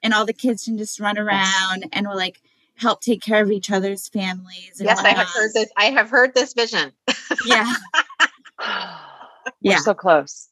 [0.03, 2.41] and all the kids can just run around and we'll like
[2.77, 4.79] help take care of each other's families.
[4.79, 5.69] And Yes, I have heard this.
[5.77, 6.91] I have heard this vision.
[7.45, 7.73] Yeah,
[8.59, 8.67] We're
[9.61, 9.77] Yeah.
[9.79, 10.49] so close.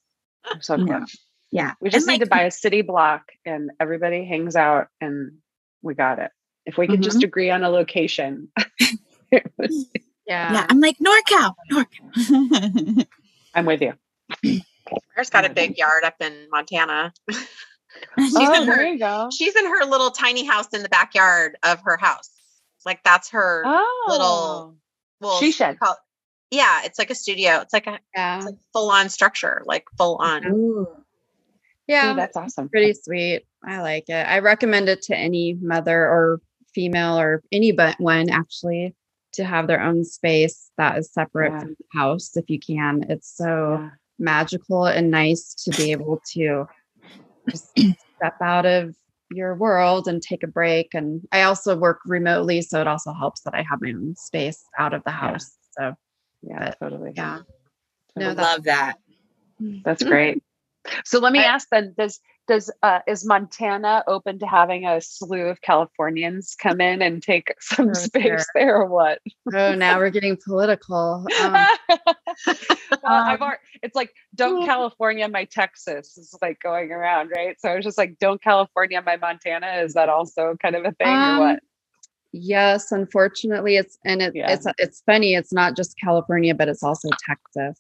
[0.54, 1.18] We're so close.
[1.52, 1.74] yeah.
[1.82, 5.34] We just And, need to buy a city block and everybody hangs out and
[5.84, 6.32] we got it.
[6.66, 7.04] If we could Mm-hmm.
[7.04, 8.48] just agree on a location.
[9.32, 9.70] it would-
[10.26, 10.54] Yeah.
[10.54, 13.06] Yeah, I'm like NorCal, NorCal.
[13.54, 13.94] I'm with you.
[14.42, 17.14] Claire's got a big yard up in Montana.
[17.32, 19.30] She's oh, in there her- you go.
[19.32, 22.30] She's in her little tiny house in the backyard of her house.
[22.86, 23.64] Like that's her.
[23.66, 24.76] Oh,
[25.22, 25.80] well, she shed.
[25.80, 25.98] call-
[26.52, 27.60] yeah, it's like a studio.
[27.62, 28.38] It's like a Yeah.
[28.38, 30.46] it's like full on structure, like full on.
[30.48, 30.88] Ooh.
[31.88, 32.14] Yeah.
[32.14, 32.70] Ooh, that's awesome.
[32.70, 33.44] pretty sweet.
[33.66, 34.28] I like it.
[34.28, 36.40] I recommend it to any mother or
[36.74, 38.96] female or any but one actually
[39.34, 41.60] to have their own space that is separate Yeah.
[41.62, 43.06] from the house if you can.
[43.10, 43.90] It's so Yeah.
[44.20, 46.66] magical and nice to be able to
[47.50, 47.72] just
[48.18, 48.96] step out of
[49.32, 50.94] your world and take a break.
[50.94, 54.64] And I also work remotely, so it also helps that I have my own space
[54.80, 55.58] out of the house.
[55.78, 55.96] So
[56.44, 57.14] Yeah, But, totally.
[57.16, 57.40] yeah.
[58.16, 58.36] Totally.
[58.36, 58.98] No, Love that.
[59.62, 59.84] Mm.
[59.84, 60.43] That's great.
[61.06, 65.00] So let me I- ask then, does does uh is Montana open to having a
[65.00, 68.46] slew of Californians come in and take some Oh, space dear.
[68.54, 69.20] there or what?
[69.54, 71.26] Oh, now we're getting political.
[71.42, 71.54] Um,
[71.88, 72.04] well,
[73.06, 77.56] I've um, already, it's like don't California my Texas is like going around, right?
[77.62, 79.82] So I was just like, don't California my Montana.
[79.84, 81.60] Is that also kind of a thing or Um, what?
[82.34, 84.52] yes, unfortunately, it's and it, Yeah.
[84.52, 85.36] it's it's funny.
[85.36, 87.80] It's not just California, but it's also Texas.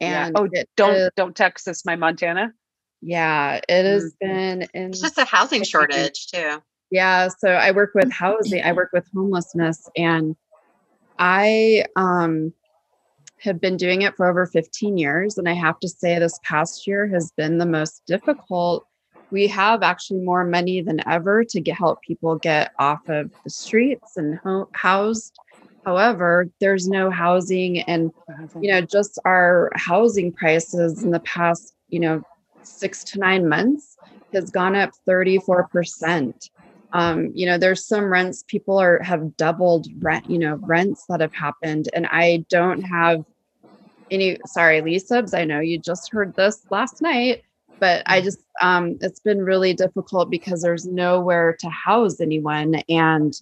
[0.00, 0.26] Yeah.
[0.26, 2.52] And Oh, it Don't is- don't Texas my Montana.
[3.00, 4.18] yeah, it has Mhm.
[4.20, 6.62] been in It's just a housing shortage too.
[6.90, 10.36] Yeah, so I work with housing, I work with homelessness and
[11.18, 12.52] I um
[13.38, 16.86] have been doing it for over 15 years and I have to say this past
[16.86, 18.86] year has been the most difficult.
[19.32, 23.50] We have actually more money than ever to get help people get off of the
[23.50, 25.38] streets and ho- housed.
[25.84, 28.12] However, there's no housing and
[28.60, 32.22] you know just our housing prices in the past, you know,
[32.62, 33.96] 6 to 9 months
[34.32, 36.32] has gone up 34%
[36.92, 41.20] um, you know there's some rents people are have doubled rent you know rents that
[41.20, 43.24] have happened and i don't have
[44.10, 47.42] any sorry lee subs i know you just heard this last night
[47.80, 53.34] but i just um it's been really difficult because there's nowhere to house anyone and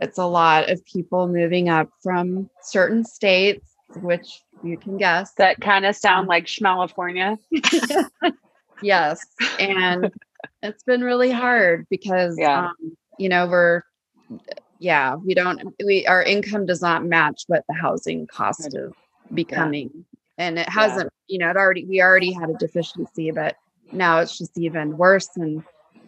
[0.00, 5.60] it's a lot of people moving up from certain states which you can guess That
[5.60, 7.36] kind of sound like Schmalifornia.
[8.82, 9.20] yes
[9.58, 10.10] and
[10.62, 12.66] it's been really hard because Yeah.
[12.66, 13.82] um, you know we're
[14.78, 18.92] yeah we don't we our income does not match what the housing cost is
[19.34, 20.04] becoming
[20.38, 23.56] and it hasn't you know it already we already had a deficiency but
[23.92, 25.62] now it's just even worse and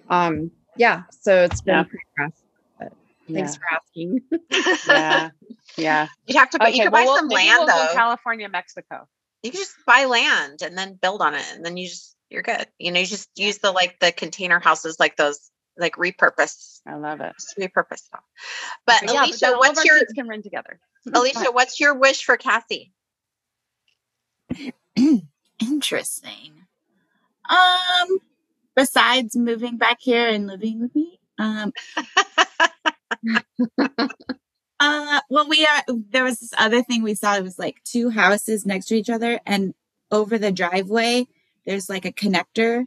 [0.09, 1.83] um yeah so it's been Yeah.
[1.83, 2.42] pretty rough
[3.31, 4.21] thanks for asking
[4.89, 5.31] Yeah.
[5.77, 6.09] Yeah.
[6.27, 7.95] You'd have to, but you Okay, could well, buy we'll- some land we'll though.
[7.95, 9.09] California, Mexico.
[9.43, 12.43] you can just buy land and then build on it, and then you just you're
[12.43, 12.67] good.
[12.79, 16.97] You know, you just use the like the container houses, like those, like repurpose, I
[16.97, 17.33] love it.
[17.41, 18.23] just repurpose stuff.
[18.87, 20.79] But Okay, Alycia, then all of what's your kids can run together?
[21.09, 21.53] Alycia?
[21.55, 22.93] What's your wish for Cassie?
[25.61, 26.53] Interesting.
[27.49, 28.19] Um,
[28.77, 31.73] besides moving back here and living with me, um,
[34.81, 35.83] uh, well, we are.
[36.11, 37.37] There was this other thing we saw.
[37.37, 39.75] It was like two houses next to each other, and
[40.11, 41.27] over the driveway,
[41.67, 42.85] there's like a connector,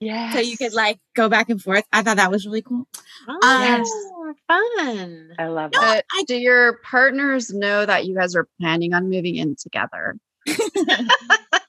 [0.00, 0.32] Yeah.
[0.32, 1.84] so you could like go back and forth.
[1.92, 2.86] I thought that was really cool.
[3.28, 5.30] Oh, fun.
[5.38, 6.04] I love No, it.
[6.12, 10.16] I- do your partners know that you guys are planning on moving in together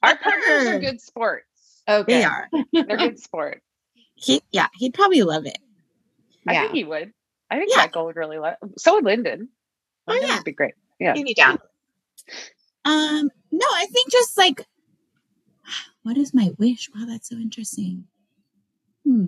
[0.02, 1.46] Our partners are good sports.
[1.88, 2.48] okay They are.
[2.72, 3.60] They're good sports.
[4.14, 5.58] He, yeah, he'd probably love it.
[6.46, 7.12] I yeah think he would.
[7.52, 7.82] I think Yeah.
[7.82, 8.54] Michael would really love.
[8.78, 9.50] So would Lyndon.
[10.08, 10.36] Oh, Lyndon yeah.
[10.36, 10.72] would be great.
[10.98, 11.12] Yeah.
[11.12, 11.58] Need down.
[12.86, 14.66] Um, no, I think just like,
[16.02, 16.88] what is my wish?
[16.94, 18.04] Wow, that's so interesting.
[19.04, 19.26] Hmm.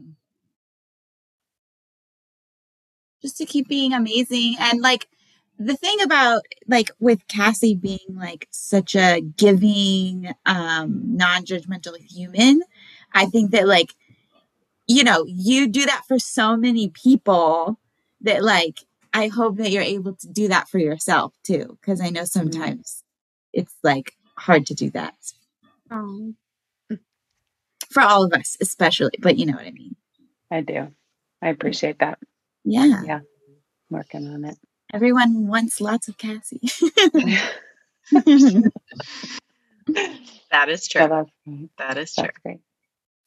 [3.21, 4.57] Just to keep being amazing.
[4.59, 5.07] And like,
[5.59, 12.63] the thing about like with Cassie being like such a giving, um, non judgmental human,
[13.13, 13.95] I think that like,
[14.87, 17.79] you know, you do that for so many people
[18.25, 18.81] that like,
[19.13, 21.79] I hope that you're able to do that for yourself too.
[21.85, 22.41] Cause I know mm-hmm.
[22.41, 23.05] sometimes
[23.53, 25.15] it's like hard to do that
[25.91, 26.35] oh.
[27.91, 29.97] for all of us, especially, but you know what I mean.
[30.51, 30.89] I do.
[31.41, 32.19] I appreciate that.
[32.65, 33.03] Yeah.
[33.05, 33.21] Yeah.
[33.91, 34.59] Working on it.
[34.93, 36.61] Everyone wants lots of Cassie.
[40.55, 41.09] That is true.
[41.09, 41.69] that's great.
[41.79, 42.23] That is mm-hmm.
[42.23, 42.31] true.
[42.45, 42.61] That's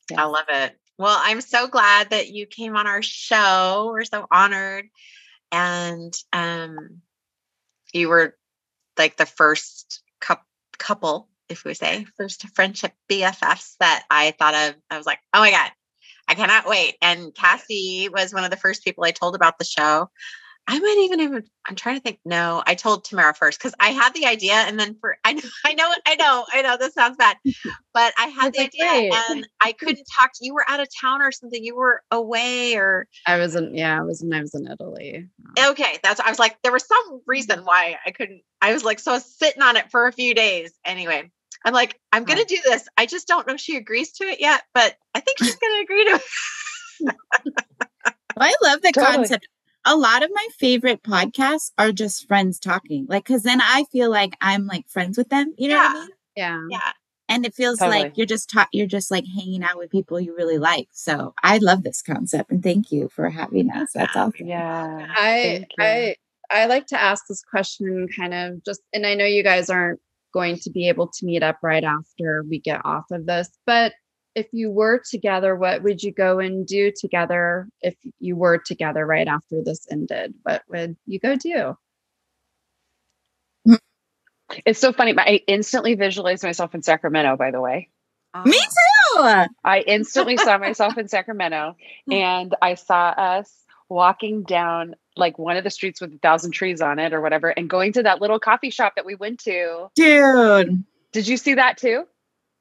[0.07, 0.17] great.
[0.17, 0.77] I love it.
[0.97, 3.91] Well, I'm so glad that you came on our show.
[3.93, 4.85] We're so honored.
[5.51, 7.01] And um
[7.93, 8.35] you were
[8.97, 10.35] like the first cou-
[10.77, 14.75] couple, if we say, first friendship BFFs that I thought of.
[14.89, 15.71] I was like, oh my God,
[16.27, 16.95] I cannot wait.
[17.01, 20.09] And Cassie was one of the first people I told about the show.
[20.67, 22.19] I might even even I'm trying to think.
[22.25, 25.43] No, I told Tamara first because I had the idea, and then for I know
[25.65, 27.37] I know I know I know this sounds bad,
[27.93, 30.31] but I had That's the idea and I couldn't talk.
[30.33, 31.63] To, You were out of town or something.
[31.63, 35.27] You were away or i was in yeah i was when i was in italy
[35.65, 35.97] okay.
[36.03, 38.41] That's I was like there was some reason why I couldn't.
[38.61, 40.73] I was like so I was sitting on it for a few days.
[40.85, 41.29] Anyway,
[41.65, 42.87] I'm like I'm gonna do this.
[42.97, 45.81] I just don't know if she agrees to it yet, but I think she's gonna
[45.81, 47.15] agree to it.
[48.39, 49.17] I love the Totally.
[49.17, 49.47] concept.
[49.87, 53.05] A lot of my favorite podcasts are just friends talking.
[53.09, 55.53] Like, cause then I feel like I'm like friends with them.
[55.57, 55.99] You know what I Yeah.
[56.01, 56.09] mean?
[56.35, 56.91] yeah Yeah.
[57.29, 58.03] And it feels Totally.
[58.03, 60.87] like you're just ta- you're just like hanging out with people you really like.
[60.93, 63.89] So I love this concept and thank you for having us.
[63.93, 64.47] That's awesome.
[64.47, 65.07] Yeah.
[65.09, 66.15] I I
[66.49, 69.99] I like to ask this question kind of just and I know you guys aren't
[70.33, 73.93] going to be able to meet up right after we get off of this, but
[74.37, 79.03] if you were together, what would you go and do together if you were together
[79.03, 80.35] right after this ended?
[80.43, 81.75] What would you go do?
[84.63, 85.15] It's so funny.
[85.17, 87.89] I instantly visualized myself in Sacramento, by the way.
[88.35, 88.43] Ah.
[88.43, 89.47] Me too.
[89.63, 91.75] I instantly saw myself in Sacramento
[92.11, 93.51] and I saw us
[93.89, 97.49] walking down like one of the streets with a thousand trees on it or whatever
[97.49, 99.87] and going to that little coffee shop that we went to.
[99.95, 100.83] Dude.
[101.11, 102.05] Did you see that too?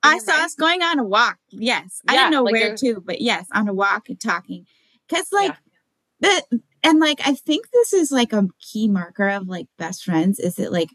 [0.06, 0.44] I saw mind?
[0.44, 1.38] us going on a walk.
[1.50, 2.00] Yes.
[2.08, 4.66] I Yeah, didn't know like where a- to, but yes, on a walk and talking.
[5.08, 5.54] Cause like
[6.20, 10.38] the and like I think this is like a key marker of like best friends
[10.38, 10.88] is that like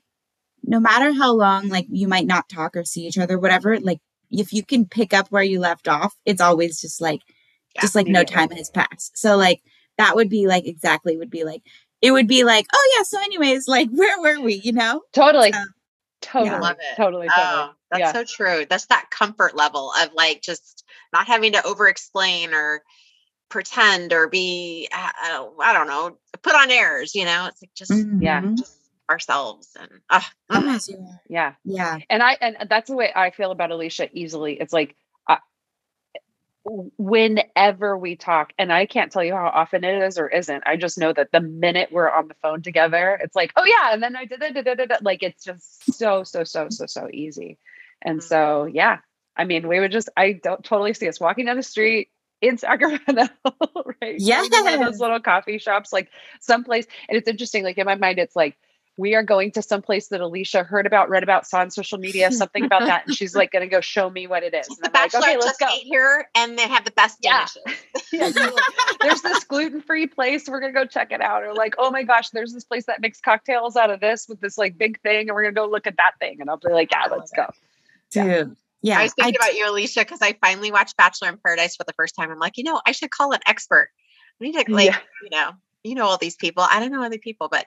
[0.64, 4.00] no matter how long like you might not talk or see each other, whatever, like
[4.30, 7.22] if you can pick up where you left off, it's always just like
[7.76, 9.18] Yeah, just like no time has passed.
[9.18, 9.62] So like
[9.98, 11.62] that would be like exactly would be like
[12.02, 15.02] it would be like, oh yeah, so anyways, like where were we, you know?
[15.14, 15.52] Totally.
[15.54, 15.64] So,
[16.22, 16.60] totally.
[16.60, 16.96] Love it.
[16.98, 17.28] Totally.
[17.30, 17.30] Totally.
[17.38, 18.12] Oh, that's yeah.
[18.14, 18.66] so true.
[18.70, 22.82] That's that comfort level of like just not having to over explain or
[23.50, 25.10] pretend or be, uh,
[25.62, 27.48] I don't know, put on airs, you know?
[27.48, 28.42] It's like just, Yeah.
[28.42, 28.58] mhm.
[28.58, 28.78] just
[29.10, 29.76] ourselves.
[29.80, 30.22] And uh,
[30.52, 30.90] yes,
[31.28, 31.54] yeah.
[31.66, 32.00] Yeah.
[32.10, 34.54] and I and that's the way I feel about Alycia easily.
[34.60, 34.96] It's like
[35.28, 35.38] uh,
[36.98, 40.64] whenever we talk, and I can't tell you how often it is or isn't.
[40.66, 43.94] I just know that the minute we're on the phone together, it's like, oh yeah,
[43.94, 45.04] and then I did it.
[45.04, 47.58] Like it's just so so so so so easy.
[48.02, 48.24] And Mhm.
[48.24, 49.00] so yeah,
[49.36, 52.10] I mean, we would just I don't totally see us walking down the street
[52.42, 53.06] in Sacramento,
[54.02, 54.20] right?
[54.20, 56.88] Going to one of those little coffee shops, like someplace.
[57.08, 58.58] And it's interesting, like in my mind, it's like
[58.98, 62.32] we are going to someplace that Alycia heard about, read about, saw on social media,
[62.32, 64.68] something about that, and she's like going to go show me what it is.
[64.68, 65.68] the And I'm like, Bachelor okay, let's just go.
[65.72, 67.46] ate here and they have the best Yeah.
[68.12, 68.54] Yeah, like,
[69.02, 70.50] there's this gluten-free place.
[70.50, 71.44] We're gonna go check it out.
[71.44, 74.42] Or like, oh my gosh, there's this place that makes cocktails out of this with
[74.42, 76.42] this like big thing, and we're gonna go look at that thing.
[76.42, 77.48] And I'll be like, yeah, let's go.
[78.12, 78.56] Dude.
[78.82, 79.00] Yeah.
[79.00, 81.84] I was thinking I- about you, Alycia, because I finally watched Bachelor in Paradise for
[81.84, 82.32] the first time.
[82.32, 83.90] I'm like, you know, I should call an expert.
[84.40, 84.98] I need to, like, Yeah.
[85.24, 85.52] you know,
[85.84, 86.64] you know all these people.
[86.70, 87.66] I don't know other people, but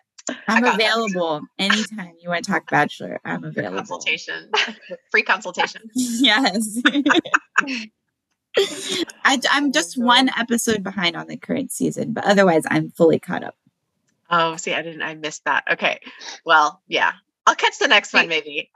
[0.48, 0.90] I'm got that.
[0.96, 3.20] available anytime you want to talk bachelor.
[3.24, 3.76] I'm available.
[3.78, 4.50] consultation,
[5.10, 5.82] free consultation.
[5.94, 6.80] Yes.
[9.24, 13.42] I, I'm just one episode behind on the current season, but otherwise I'm fully caught
[13.42, 13.56] up.
[14.30, 15.64] Oh, see, I didn't, I missed that.
[15.72, 15.98] Okay.
[16.46, 17.12] Well, yeah,
[17.46, 18.70] I'll catch the next one maybe.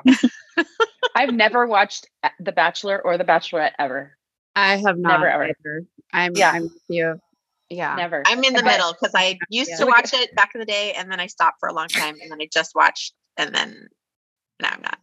[1.15, 4.17] I've never watched uh, The Bachelor or The Bachelorette ever.
[4.55, 5.45] I have not Never, ever.
[5.45, 5.83] either.
[6.13, 6.51] I'm Yeah.
[6.53, 7.21] I'm with you.
[7.71, 7.95] Yeah.
[7.97, 8.23] Never.
[8.27, 9.77] I'm in the But- middle because I used Yeah.
[9.79, 12.17] to watch it back in the day and then I stopped for a long time
[12.21, 13.89] and then I just watched and then
[14.61, 14.99] now I'm not.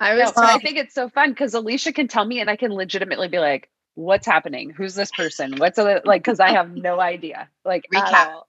[0.00, 2.56] I No, was I think it's so fun because Alycia can tell me, and I
[2.56, 4.70] can legitimately be like, "What's happening?
[4.70, 5.56] Who's this person?
[5.58, 7.50] What's a, like?" Because I have no idea.
[7.66, 8.26] Like, at Recap.
[8.28, 8.46] all.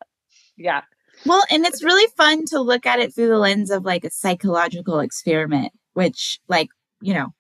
[0.56, 0.82] Yeah.
[1.26, 4.10] Well, and it's really fun to look at it through the lens of like a
[4.10, 6.70] psychological experiment, which, like,
[7.02, 7.34] you know,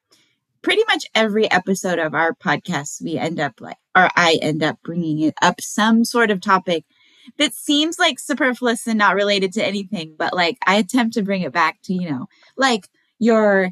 [0.61, 4.79] pretty much every episode of our podcast, we end up like, or I end up
[4.83, 6.85] bringing it up some sort of topic
[7.37, 11.41] that seems like superfluous and not related to anything, but like I attempt to bring
[11.41, 12.27] it back to, you know,
[12.57, 12.87] like
[13.19, 13.71] your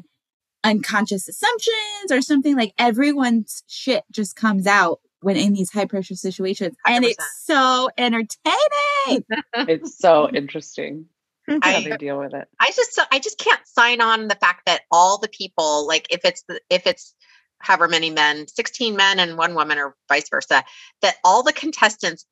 [0.64, 6.14] unconscious assumptions or something like everyone's shit just comes out when in these high pressure
[6.14, 7.08] situations and 100%.
[7.10, 9.24] it's so entertaining.
[9.54, 11.06] It's so interesting.
[11.46, 12.48] How I- they deal with it.
[12.60, 16.24] I just I just can't sign on the fact that all the people like if
[16.24, 17.14] it's the, if it's
[17.58, 20.64] however many men 16 men and one woman or vice versa
[21.02, 22.24] that all the contestants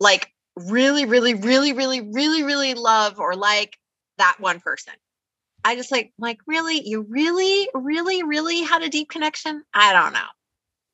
[0.00, 3.78] like really really really really really really love or like
[4.18, 4.94] that one person.
[5.64, 9.62] I just like like really you really really really had a deep connection?
[9.72, 10.26] I don't know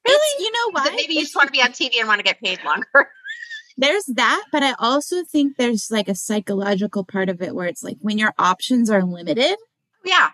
[0.05, 0.92] It's, you know what?
[0.94, 2.86] maybe you just want to be on TV and want to get paid longer
[3.78, 7.82] there's that, but I also think there's like a psychological part of it where it's
[7.82, 9.57] like when your options are limited,
[10.05, 10.30] yeah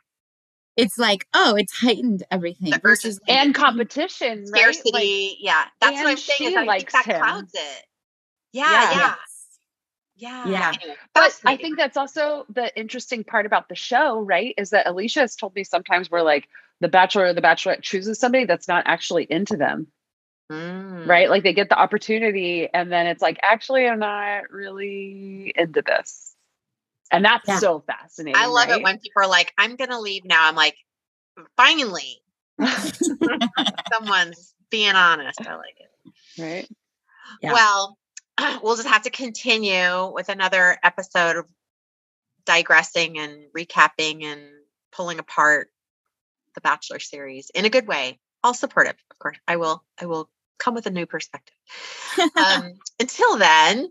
[0.77, 3.33] it's like, oh, it's heightened everything The versus urgency.
[3.33, 4.61] like, And competition, right?
[4.75, 7.21] scarcity Like, yeah that's what I'm saying she is I think that him.
[7.21, 7.85] clouds it
[8.53, 8.91] yeah Yeah.
[8.91, 9.15] yeah
[10.17, 10.73] yeah Yeah.
[10.83, 14.53] Anyway, but I think that's also the interesting part about the show, right?
[14.59, 16.49] Is that Alycia has told me sometimes we're like
[16.81, 19.89] the bachelor or the bachelorette chooses somebody that's not actually into them.
[20.51, 21.07] Mm.
[21.07, 21.29] right?
[21.29, 26.35] Like they get the opportunity and then it's like, actually, I'm not really into this.
[27.13, 27.59] And that's Yeah.
[27.59, 28.41] so fascinating.
[28.41, 28.79] I love right?
[28.81, 30.49] it when people are like, I'm going to leave now.
[30.49, 30.77] I'm like,
[31.59, 32.23] finally,
[33.93, 35.39] someone's being honest.
[35.47, 36.13] I like it.
[36.43, 36.69] right.
[37.43, 37.53] Yeah.
[37.53, 37.99] Well,
[38.63, 41.47] we'll just have to continue with another episode of
[42.47, 44.41] digressing and recapping and
[44.93, 45.69] pulling apart
[46.55, 48.19] the Bachelor series in a good way.
[48.43, 49.39] All supportive, of course.
[49.47, 51.55] I will, I will come with a new perspective.
[52.37, 53.89] um, until then,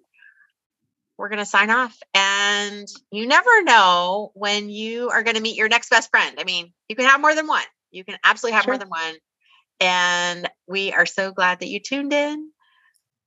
[1.17, 1.97] we're going to sign off.
[2.13, 6.35] And you never know when you are going to meet your next best friend.
[6.39, 7.63] I mean, you can have more than one.
[7.91, 9.15] You can absolutely have more than one.
[9.79, 12.51] And we are so glad that you tuned in.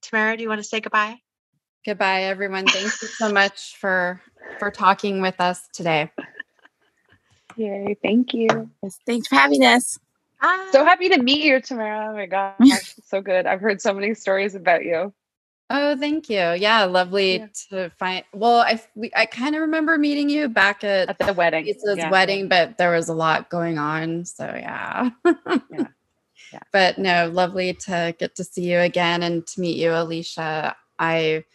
[0.01, 1.17] Tamara, do you want to say goodbye?
[1.85, 2.65] Goodbye, everyone.
[2.65, 4.21] Thank you so much for
[4.59, 6.11] for talking with us today.
[7.57, 8.69] Yay, thank you.
[8.83, 9.97] Yes, Thanks for having us.
[10.41, 10.69] Bye.
[10.71, 12.07] So happy to meet you, Tamara.
[12.09, 13.45] Oh my gosh, it's so good.
[13.45, 15.13] I've heard so many stories about you.
[15.69, 16.37] Oh, thank you.
[16.37, 17.47] Yeah, lovely Yeah.
[17.69, 18.25] to find.
[18.33, 21.65] Well, I we, I kind of remember meeting you back at, At the wedding.
[21.65, 22.09] Lisa's Yeah.
[22.09, 24.25] wedding, but there was a lot going on.
[24.25, 25.11] So yeah.
[25.25, 25.87] Yeah.
[26.51, 26.59] Yeah.
[26.73, 30.75] But no, lovely to get to see you again and to meet you, Alycia.
[30.99, 31.45] I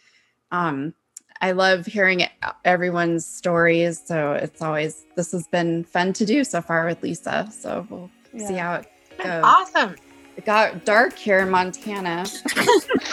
[0.51, 0.95] um
[1.41, 2.23] I love hearing
[2.65, 4.01] everyone's stories.
[4.03, 7.49] So it's always this has been fun to do so far with Lisa.
[7.51, 8.09] So we'll
[8.47, 9.43] see how it goes.
[9.43, 9.95] awesome.
[10.35, 12.25] It got dark here in Montana.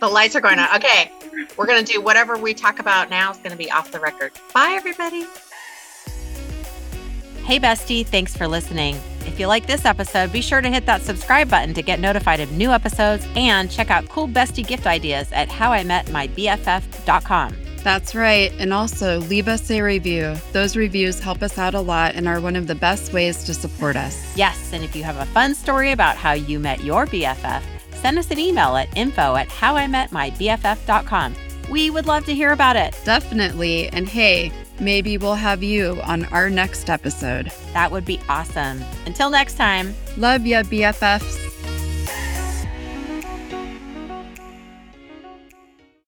[0.00, 0.74] The lights are going on.
[0.76, 1.10] Okay.
[1.56, 4.00] We're going to do whatever we talk about now is going to be off the
[4.00, 4.32] record.
[4.52, 5.24] Bye, everybody.
[7.44, 8.98] Hey, bestie, thanks for listening.
[9.20, 12.40] If you like this episode, be sure to hit that subscribe button to get notified
[12.40, 17.54] of new episodes and check out cool bestie gift ideas at howimetmybff.com.
[17.86, 18.52] That's right.
[18.58, 20.34] And also leave us a review.
[20.50, 23.54] Those reviews help us out a lot and are one of the best ways to
[23.54, 24.36] support us.
[24.36, 27.62] Yes, and if you have a fun story about how you met your BFF,
[27.92, 31.36] send us an email at info at howimetmybff.com.
[31.70, 32.98] We would love to hear about it.
[33.04, 33.88] Definitely.
[33.90, 37.52] And hey, maybe we'll have you on our next episode.
[37.72, 38.82] That would be awesome.
[39.06, 39.94] Until next time.
[40.16, 41.45] Love ya, BFFs.